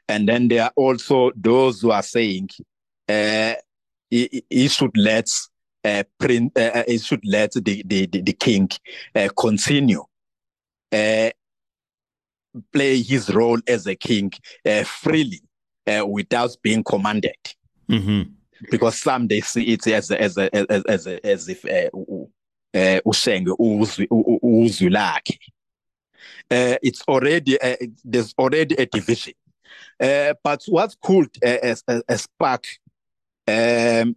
and 0.09 0.29
then 0.29 0.49
there 0.49 0.65
are 0.65 0.73
also 0.75 1.31
those 1.37 1.81
who 1.81 1.93
are 1.93 2.03
saying 2.03 2.49
uh, 3.09 3.55
he, 4.11 4.43
he 4.51 4.69
should 4.69 4.97
let 4.97 5.31
uh, 5.85 6.03
Prince 6.19 6.51
uh, 6.57 6.83
he 6.87 6.99
should 6.99 7.25
let 7.25 7.53
the 7.53 7.83
the 7.87 8.07
the, 8.07 8.23
the 8.23 8.33
king 8.33 8.69
uh, 9.15 9.29
continue. 9.37 10.05
Uh, 10.91 11.31
play 12.73 13.03
his 13.03 13.33
role 13.35 13.59
as 13.67 13.87
a 13.87 13.95
king 13.95 14.33
uh, 14.67 14.85
freely 14.85 15.41
uh, 15.87 16.07
without 16.07 16.57
being 16.63 16.83
commanded. 16.85 17.37
Hmm 17.89 18.23
because 18.71 19.01
some 19.01 19.27
they 19.27 19.41
see 19.41 19.65
it 19.73 19.87
as 19.87 20.11
a, 20.11 20.21
as 20.21 20.37
a, 20.37 20.55
as 20.55 20.85
as, 20.89 21.07
a, 21.07 21.27
as 21.27 21.49
if 21.49 21.65
uh, 21.65 21.97
uh, 22.75 23.01
ushenge 23.07 23.49
uzwi 23.59 24.91
lakhe. 24.91 25.39
Uh, 26.51 26.77
it's 26.83 27.03
already 27.03 27.61
uh, 27.61 27.77
there's 28.05 28.35
already 28.39 28.75
a 28.77 28.87
division. 28.87 29.35
Uh, 30.01 30.35
but 30.43 30.63
what 30.67 30.95
could 31.03 31.31
uh, 31.45 32.17
spark 32.17 32.65
um, 33.47 34.17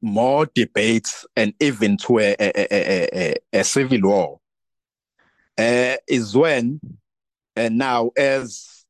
more 0.00 0.46
debates 0.54 1.26
and 1.34 1.54
even 1.60 1.96
to 1.96 2.18
a, 2.18 2.36
a, 2.38 2.52
a, 2.70 3.08
a, 3.14 3.34
a 3.60 3.64
civil 3.64 4.00
war 4.02 4.40
uh, 5.58 5.96
is 6.06 6.36
when 6.36 6.80
uh, 7.56 7.68
now 7.70 8.10
as 8.16 8.84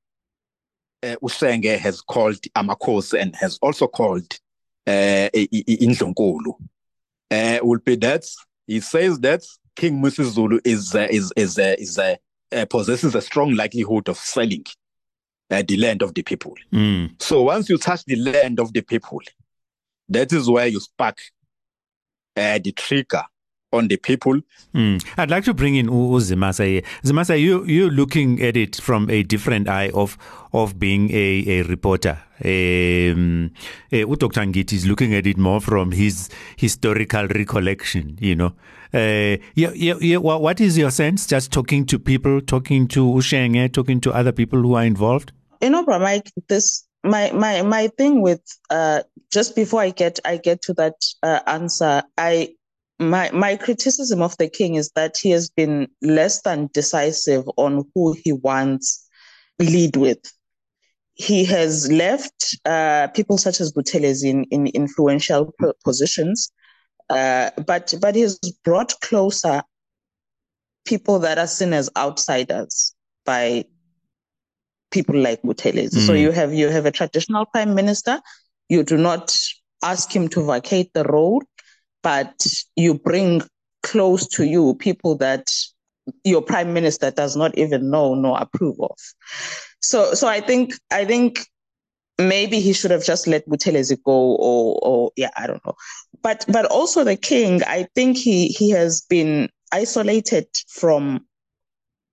uh, 1.03 1.17
Ushenge 1.23 1.79
has 1.79 2.01
called 2.01 2.41
Amakos 2.57 3.19
and 3.19 3.35
has 3.37 3.59
also 3.61 3.87
called 3.87 4.39
uh, 4.87 5.29
I- 5.35 5.49
I- 5.53 5.65
I- 5.69 5.79
Indlunkulu, 5.83 6.55
uh, 7.31 7.59
will 7.63 7.79
be 7.79 7.97
that 7.97 8.25
he 8.67 8.81
says 8.81 9.19
that 9.21 9.43
King 9.77 10.03
Misuzulu 10.03 10.61
is 10.65 10.95
uh, 10.95 11.09
is 11.11 11.33
is 11.37 11.59
uh, 11.59 11.75
is 11.79 11.99
uh, 11.99 12.17
uh, 12.53 12.67
possesses 12.67 13.15
a 13.15 13.21
strong 13.21 13.55
likelihood 13.55 14.09
of 14.09 14.17
selling 14.17 14.65
uh, 15.51 15.63
the 15.67 15.77
land 15.77 16.03
of 16.03 16.15
the 16.15 16.23
people. 16.23 16.55
Mm. 16.73 17.21
So 17.21 17.43
once 17.43 17.69
you 17.69 17.79
touch 17.79 18.05
the 18.05 18.17
land 18.17 18.61
of 18.61 18.73
the 18.73 18.83
people, 18.83 19.21
that 20.09 20.33
is 20.33 20.49
where 20.49 20.67
you 20.67 20.81
spark 20.81 21.19
uh, 22.37 22.59
the 22.59 22.73
trigger 22.73 23.23
on 23.75 23.89
the 23.89 23.97
people. 23.97 24.41
Mm. 24.75 25.05
I'd 25.17 25.31
like 25.31 25.45
to 25.45 25.55
bring 25.55 25.75
in 25.77 25.87
U- 25.87 25.93
Uzimasa 26.17 26.65
here. 26.67 26.83
Zimasa, 27.05 27.41
you 27.41 27.65
you're 27.65 27.91
looking 27.91 28.41
at 28.43 28.57
it 28.57 28.77
from 28.77 29.11
a 29.11 29.23
different 29.23 29.69
eye 29.69 29.91
of 29.95 30.17
of 30.53 30.79
being 30.79 31.11
a, 31.11 31.45
a 31.49 31.63
reporter. 31.65 32.19
Um, 32.45 33.51
uh, 33.93 34.05
Dr. 34.17 34.41
Ngidi 34.43 34.73
is 34.75 34.87
looking 34.87 35.15
at 35.15 35.27
it 35.27 35.37
more 35.39 35.61
from 35.61 35.93
his 35.93 36.29
historical 36.57 37.27
recollection. 37.29 38.17
You 38.21 38.37
know, 38.37 38.53
uh, 38.93 39.37
yeah, 39.55 39.73
yeah, 39.75 39.95
yeah. 40.01 40.17
What 40.19 40.61
is 40.61 40.77
your 40.79 40.91
sense? 40.91 41.27
Just 41.27 41.53
talking 41.53 41.87
to 41.87 41.99
people, 41.99 42.41
talking 42.41 42.89
to 42.89 43.05
Ushenge, 43.07 43.73
talking 43.73 44.01
to 44.01 44.13
other 44.13 44.33
people 44.33 44.61
who 44.63 44.75
are 44.75 44.85
involved. 44.85 45.33
you 45.63 45.71
know, 45.71 45.85
Bra 45.85 45.99
Mike, 45.99 46.31
this 46.49 46.85
my 47.05 47.31
my 47.33 47.63
my 47.63 47.89
thing 47.99 48.21
with 48.23 48.41
uh 48.71 49.03
just 49.31 49.55
before 49.57 49.81
I 49.81 49.91
get 49.91 50.19
I 50.25 50.37
get 50.37 50.63
to 50.63 50.75
that 50.75 50.95
uh, 51.23 51.41
answer, 51.47 52.03
I 52.19 52.55
my 52.99 53.31
my 53.33 53.57
criticism 53.57 54.23
of 54.23 54.37
the 54.39 54.49
king 54.49 54.77
is 54.77 54.91
that 54.95 55.17
he 55.17 55.31
has 55.31 55.51
been 55.51 55.89
less 56.03 56.43
than 56.43 56.71
decisive 56.73 57.45
on 57.57 57.85
who 57.95 58.15
he 58.23 58.33
wants 58.33 59.09
to 59.59 59.67
lead 59.67 59.97
with. 59.97 60.19
He 61.15 61.45
has 61.45 61.91
left 61.91 62.57
uh, 62.65 63.09
people 63.15 63.39
such 63.39 63.61
as 63.61 63.73
Buthelezi 63.73 64.25
in, 64.31 64.45
in 64.45 64.67
influential 64.69 65.53
positions, 65.85 66.51
uh, 67.11 67.51
but 67.67 67.95
but 68.01 68.15
he 68.15 68.23
has 68.23 68.39
brought 68.65 68.99
closer 69.01 69.63
people 70.85 71.19
that 71.21 71.39
are 71.39 71.47
seen 71.47 71.73
as 71.73 71.89
outsiders 71.97 72.95
by 73.25 73.65
people 74.91 75.17
like 75.17 75.43
Buthelezi. 75.43 76.07
So 76.07 76.13
Mm. 76.13 76.21
you 76.21 76.31
have 76.33 76.55
you 76.55 76.69
have 76.69 76.87
a 76.87 76.91
traditional 76.93 77.47
prime 77.47 77.75
minister. 77.75 78.21
You 78.69 78.83
do 78.83 78.97
not 78.97 79.37
ask 79.83 80.15
him 80.15 80.29
to 80.29 80.45
vacate 80.45 80.93
the 80.95 81.05
role, 81.05 81.43
but 82.05 82.47
you 82.77 82.95
bring 82.95 83.43
close 83.83 84.29
to 84.29 84.45
you 84.45 84.75
people 84.75 85.17
that 85.17 85.51
your 86.23 86.43
prime 86.43 86.73
minister 86.73 87.11
does 87.11 87.35
not 87.35 87.57
even 87.59 87.91
know 87.91 88.15
nor 88.15 88.39
approve 88.39 88.77
of. 88.79 88.97
So, 89.81 90.15
so 90.15 90.29
I 90.29 90.41
think 90.41 90.75
I 90.93 91.05
think 91.05 91.47
maybe 92.19 92.61
he 92.61 92.73
should 92.73 92.91
have 92.91 93.05
just 93.05 93.27
let 93.27 93.49
Buthelezi 93.49 93.97
go, 94.05 94.37
or 94.37 94.79
or 94.83 95.11
yeah, 95.17 95.31
I 95.37 95.47
don't 95.47 95.65
know. 95.67 95.75
But 96.23 96.45
but 96.49 96.67
also 96.67 97.05
the 97.05 97.17
king, 97.17 97.63
I 97.65 97.89
think 97.95 98.17
he 98.19 98.49
he 98.49 98.71
has 98.71 99.01
been 99.01 99.49
isolated 99.73 100.47
from 100.69 101.27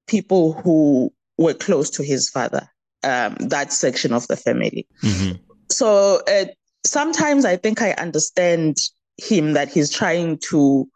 people 0.08 0.54
who 0.54 1.14
were 1.38 1.54
close 1.54 1.90
to 1.92 2.04
his 2.04 2.30
father. 2.30 2.68
Um, 3.04 3.36
that 3.40 3.74
section 3.74 4.14
of 4.14 4.28
the 4.28 4.38
family. 4.38 4.88
Mm-hmm. 5.02 5.42
So 5.72 6.22
uh, 6.28 6.46
sometimes 6.86 7.46
I 7.46 7.58
think 7.58 7.82
I 7.82 7.94
understand 7.94 8.78
him 9.22 9.54
that 9.54 9.70
he's 9.70 9.90
trying 9.90 10.40
to 10.50 10.88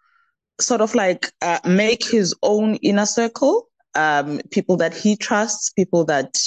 sort 0.59 0.81
of 0.81 0.95
like 0.95 1.31
uh, 1.41 1.59
make 1.65 2.05
his 2.05 2.33
own 2.43 2.75
inner 2.75 3.05
circle, 3.05 3.67
um, 3.95 4.39
people 4.51 4.77
that 4.77 4.93
he 4.95 5.15
trusts, 5.15 5.69
people 5.71 6.05
that 6.05 6.37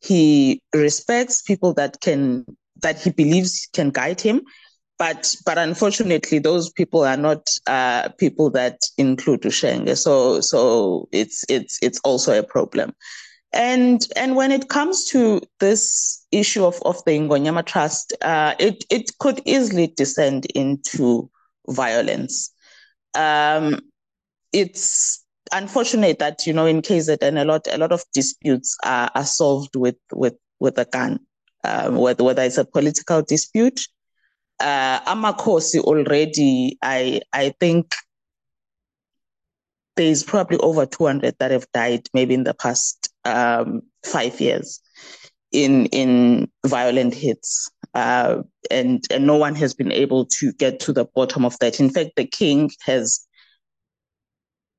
he 0.00 0.60
respects, 0.74 1.42
people 1.42 1.72
that 1.74 2.00
can 2.00 2.44
that 2.80 3.00
he 3.00 3.10
believes 3.10 3.68
can 3.72 3.90
guide 3.90 4.20
him. 4.20 4.42
But 4.98 5.34
but 5.44 5.58
unfortunately, 5.58 6.38
those 6.38 6.70
people 6.70 7.02
are 7.02 7.16
not 7.16 7.46
uh, 7.66 8.08
people 8.18 8.50
that 8.50 8.80
include 8.98 9.42
Ushenge. 9.42 9.96
So 9.96 10.40
so 10.40 11.08
it's 11.12 11.44
it's 11.48 11.78
it's 11.82 12.00
also 12.04 12.38
a 12.38 12.42
problem. 12.42 12.94
And 13.52 14.06
and 14.16 14.34
when 14.34 14.50
it 14.50 14.68
comes 14.68 15.04
to 15.10 15.42
this 15.60 16.24
issue 16.32 16.64
of, 16.64 16.80
of 16.86 17.04
the 17.04 17.12
Ingonyama 17.12 17.66
Trust, 17.66 18.14
uh, 18.22 18.54
it 18.58 18.84
it 18.90 19.18
could 19.18 19.42
easily 19.44 19.88
descend 19.88 20.46
into 20.54 21.30
violence. 21.68 22.50
Um, 23.14 23.80
it's 24.52 25.22
unfortunate 25.52 26.18
that 26.18 26.46
you 26.46 26.54
know 26.54 26.64
in 26.64 26.80
KZN 26.80 27.40
a 27.40 27.44
lot 27.44 27.66
a 27.70 27.76
lot 27.76 27.92
of 27.92 28.04
disputes 28.14 28.76
are, 28.84 29.10
are 29.14 29.24
solved 29.24 29.76
with 29.76 29.96
with 30.12 30.34
with 30.58 30.78
a 30.78 30.86
gun, 30.86 31.20
um, 31.64 31.96
whether 31.96 32.24
whether 32.24 32.42
it's 32.42 32.58
a 32.58 32.64
political 32.64 33.20
dispute. 33.22 33.80
Uh, 34.60 35.00
Amakosi 35.00 35.80
already, 35.80 36.78
I 36.80 37.20
I 37.34 37.52
think 37.60 37.94
there's 39.96 40.22
probably 40.22 40.58
over 40.58 40.86
200 40.86 41.36
that 41.38 41.50
have 41.50 41.66
died 41.74 42.08
maybe 42.14 42.34
in 42.34 42.44
the 42.44 42.54
past 42.54 43.01
um, 43.24 43.82
five 44.04 44.40
years 44.40 44.80
in 45.52 45.86
in 45.86 46.50
violent 46.66 47.14
hits 47.14 47.70
uh, 47.94 48.42
and 48.70 49.04
and 49.10 49.26
no 49.26 49.36
one 49.36 49.54
has 49.54 49.74
been 49.74 49.92
able 49.92 50.26
to 50.26 50.52
get 50.54 50.80
to 50.80 50.92
the 50.92 51.04
bottom 51.14 51.44
of 51.44 51.58
that 51.60 51.78
in 51.78 51.90
fact 51.90 52.12
the 52.16 52.26
king 52.26 52.70
has 52.82 53.26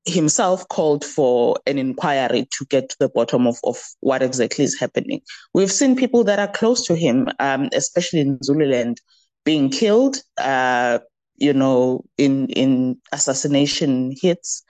himself 0.06 0.68
called 0.68 1.04
for 1.04 1.56
an 1.66 1.78
inquiry 1.78 2.46
to 2.58 2.66
get 2.66 2.90
to 2.90 2.96
the 3.00 3.08
bottom 3.08 3.46
of, 3.46 3.56
of 3.64 3.82
what 4.00 4.22
exactly 4.22 4.64
is 4.64 4.78
happening. 4.78 5.20
We've 5.54 5.72
seen 5.72 5.96
people 5.96 6.24
that 6.24 6.38
are 6.38 6.52
close 6.52 6.86
to 6.86 6.94
him, 6.94 7.28
um, 7.38 7.70
especially 7.72 8.20
in 8.20 8.38
Zululand, 8.42 9.00
being 9.44 9.70
killed, 9.70 10.18
uh, 10.38 10.98
you 11.36 11.52
know, 11.52 12.04
in 12.18 12.48
in 12.48 13.00
assassination 13.12 14.12
hits. 14.20 14.62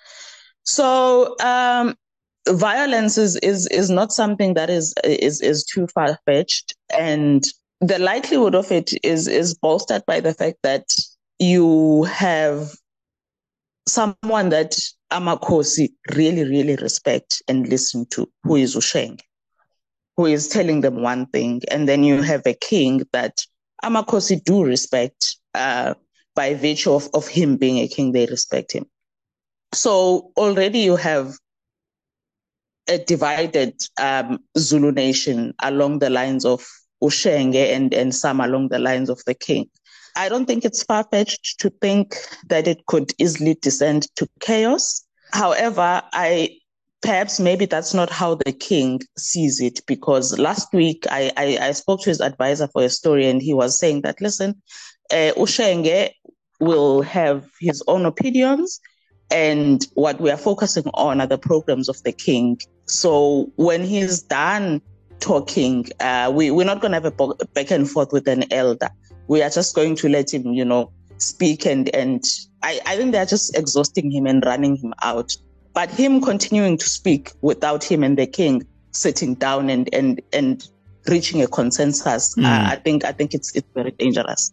So 0.62 1.36
um, 1.40 1.96
violence 2.48 3.18
is, 3.18 3.36
is 3.36 3.66
is 3.68 3.90
not 3.90 4.12
something 4.12 4.54
that 4.54 4.70
is 4.70 4.94
is 5.04 5.40
is 5.40 5.64
too 5.64 5.86
far 5.88 6.18
fetched, 6.26 6.74
and 6.98 7.44
the 7.80 7.98
likelihood 7.98 8.54
of 8.54 8.70
it 8.70 8.92
is 9.02 9.28
is 9.28 9.54
bolstered 9.54 10.04
by 10.06 10.20
the 10.20 10.34
fact 10.34 10.58
that 10.62 10.86
you 11.38 12.04
have 12.04 12.70
someone 13.86 14.48
that 14.50 14.76
Amakosi 15.12 15.90
really 16.14 16.44
really 16.44 16.76
respect 16.76 17.42
and 17.48 17.68
listen 17.68 18.06
to, 18.10 18.28
who 18.42 18.56
is 18.56 18.76
Ushenge, 18.76 19.20
who 20.16 20.26
is 20.26 20.48
telling 20.48 20.80
them 20.80 21.02
one 21.02 21.26
thing, 21.26 21.62
and 21.70 21.88
then 21.88 22.04
you 22.04 22.22
have 22.22 22.42
a 22.46 22.54
king 22.54 23.02
that 23.12 23.44
Amakosi 23.82 24.42
do 24.42 24.64
respect 24.64 25.36
uh, 25.54 25.94
by 26.34 26.54
virtue 26.54 26.92
of, 26.92 27.08
of 27.14 27.28
him 27.28 27.56
being 27.56 27.78
a 27.78 27.88
king, 27.88 28.12
they 28.12 28.26
respect 28.26 28.72
him. 28.72 28.86
So 29.72 30.32
already 30.36 30.80
you 30.80 30.96
have 30.96 31.34
a 32.88 32.98
divided 32.98 33.74
um, 34.00 34.38
Zulu 34.58 34.92
nation 34.92 35.54
along 35.62 36.00
the 36.00 36.10
lines 36.10 36.44
of 36.44 36.66
Ushenge 37.02 37.74
and, 37.74 37.92
and 37.92 38.14
some 38.14 38.40
along 38.40 38.68
the 38.68 38.78
lines 38.78 39.10
of 39.10 39.20
the 39.26 39.34
king. 39.34 39.68
I 40.16 40.28
don't 40.28 40.46
think 40.46 40.64
it's 40.64 40.82
far 40.82 41.04
fetched 41.10 41.58
to 41.60 41.70
think 41.80 42.14
that 42.48 42.68
it 42.68 42.86
could 42.86 43.12
easily 43.18 43.56
descend 43.60 44.08
to 44.16 44.28
chaos. 44.40 45.04
However, 45.32 46.02
I 46.12 46.58
perhaps 47.02 47.38
maybe 47.38 47.66
that's 47.66 47.92
not 47.92 48.08
how 48.08 48.36
the 48.36 48.52
king 48.52 49.00
sees 49.18 49.60
it 49.60 49.84
because 49.86 50.38
last 50.38 50.72
week 50.72 51.04
I, 51.10 51.30
I, 51.36 51.58
I 51.60 51.72
spoke 51.72 52.00
to 52.02 52.10
his 52.10 52.20
advisor 52.20 52.66
for 52.68 52.82
a 52.82 52.88
story 52.88 53.28
and 53.28 53.42
he 53.42 53.52
was 53.52 53.78
saying 53.78 54.02
that 54.02 54.20
listen, 54.22 54.62
uh, 55.10 55.32
Ushenge 55.36 56.10
will 56.60 57.02
have 57.02 57.46
his 57.60 57.82
own 57.88 58.06
opinions 58.06 58.80
and 59.30 59.86
what 59.94 60.20
we 60.20 60.30
are 60.30 60.36
focusing 60.36 60.84
on 60.94 61.20
are 61.20 61.26
the 61.26 61.38
programs 61.38 61.88
of 61.88 62.02
the 62.02 62.12
king. 62.12 62.58
So 62.86 63.50
when 63.56 63.82
he's 63.82 64.22
done 64.22 64.82
talking, 65.20 65.86
uh, 66.00 66.30
we, 66.34 66.50
we're 66.50 66.66
not 66.66 66.80
going 66.80 66.92
to 66.92 67.00
have 67.00 67.06
a 67.06 67.44
back 67.54 67.70
and 67.70 67.90
forth 67.90 68.12
with 68.12 68.28
an 68.28 68.52
elder. 68.52 68.90
We 69.26 69.42
are 69.42 69.50
just 69.50 69.74
going 69.74 69.96
to 69.96 70.08
let 70.08 70.32
him, 70.32 70.52
you 70.52 70.64
know, 70.64 70.92
speak. 71.16 71.66
And, 71.66 71.94
and 71.94 72.22
I, 72.62 72.80
I 72.86 72.96
think 72.96 73.12
they're 73.12 73.26
just 73.26 73.56
exhausting 73.56 74.10
him 74.10 74.26
and 74.26 74.44
running 74.44 74.76
him 74.76 74.94
out. 75.02 75.36
But 75.72 75.90
him 75.90 76.20
continuing 76.20 76.78
to 76.78 76.88
speak 76.88 77.32
without 77.40 77.82
him 77.82 78.04
and 78.04 78.16
the 78.16 78.26
king 78.26 78.66
sitting 78.92 79.34
down 79.34 79.70
and, 79.70 79.92
and, 79.92 80.20
and 80.32 80.68
reaching 81.08 81.42
a 81.42 81.46
consensus, 81.46 82.34
mm. 82.36 82.44
uh, 82.44 82.70
I 82.70 82.76
think, 82.76 83.04
I 83.04 83.12
think 83.12 83.34
it's, 83.34 83.54
it's 83.56 83.66
very 83.74 83.90
dangerous. 83.92 84.52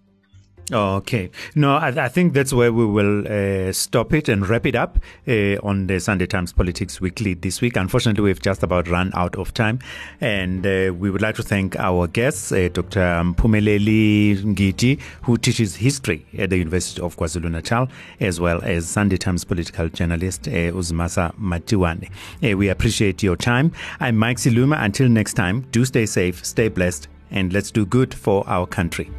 Okay. 0.72 1.30
No, 1.54 1.76
I, 1.76 1.90
I, 1.90 2.08
think 2.08 2.32
that's 2.32 2.54
where 2.54 2.72
we 2.72 2.86
will 2.86 3.28
uh, 3.28 3.74
stop 3.74 4.14
it 4.14 4.30
and 4.30 4.48
wrap 4.48 4.66
it 4.66 4.74
up 4.74 5.00
uh, 5.28 5.58
on 5.64 5.88
the 5.88 6.00
Sunday 6.00 6.26
Times 6.26 6.54
Politics 6.54 7.02
Weekly 7.02 7.34
this 7.34 7.60
week. 7.60 7.76
Unfortunately, 7.76 8.24
we've 8.24 8.42
just 8.42 8.64
about 8.64 8.88
run 8.88 9.12
out 9.14 9.36
of 9.36 9.54
time. 9.54 9.80
And 10.22 10.66
uh, 10.66 10.94
we 10.98 11.12
would 11.12 11.22
like 11.22 11.36
to 11.36 11.44
thank 11.44 11.78
our 11.78 12.08
guests, 12.08 12.54
uh, 12.54 12.70
Dr. 12.72 13.02
Mphumeleli 13.02 14.38
Ngidi, 14.38 15.02
who 15.24 15.38
teaches 15.38 15.76
history 15.76 16.26
at 16.38 16.52
the 16.52 16.58
University 16.58 17.02
of 17.02 17.18
KwaZulu 17.18 17.52
Natal, 17.52 17.90
as 18.22 18.40
well 18.40 18.62
as 18.64 18.88
Sunday 18.88 19.18
Times 19.18 19.44
political 19.44 19.90
journalist 19.90 20.48
uh, 20.48 20.72
Uzimasa 20.72 21.36
Matiwane. 21.36 22.10
Uh, 22.42 22.56
we 22.56 22.70
appreciate 22.70 23.22
your 23.22 23.36
time. 23.36 23.74
I'm 24.00 24.16
Mike 24.16 24.38
Siluma. 24.38 24.82
Until 24.82 25.10
next 25.10 25.34
time, 25.34 25.68
do 25.72 25.84
stay 25.84 26.06
safe, 26.06 26.46
stay 26.46 26.70
blessed, 26.70 27.10
and 27.30 27.52
let's 27.52 27.72
do 27.72 27.86
good 27.86 28.14
for 28.14 28.48
our 28.48 28.66
country. 28.66 29.12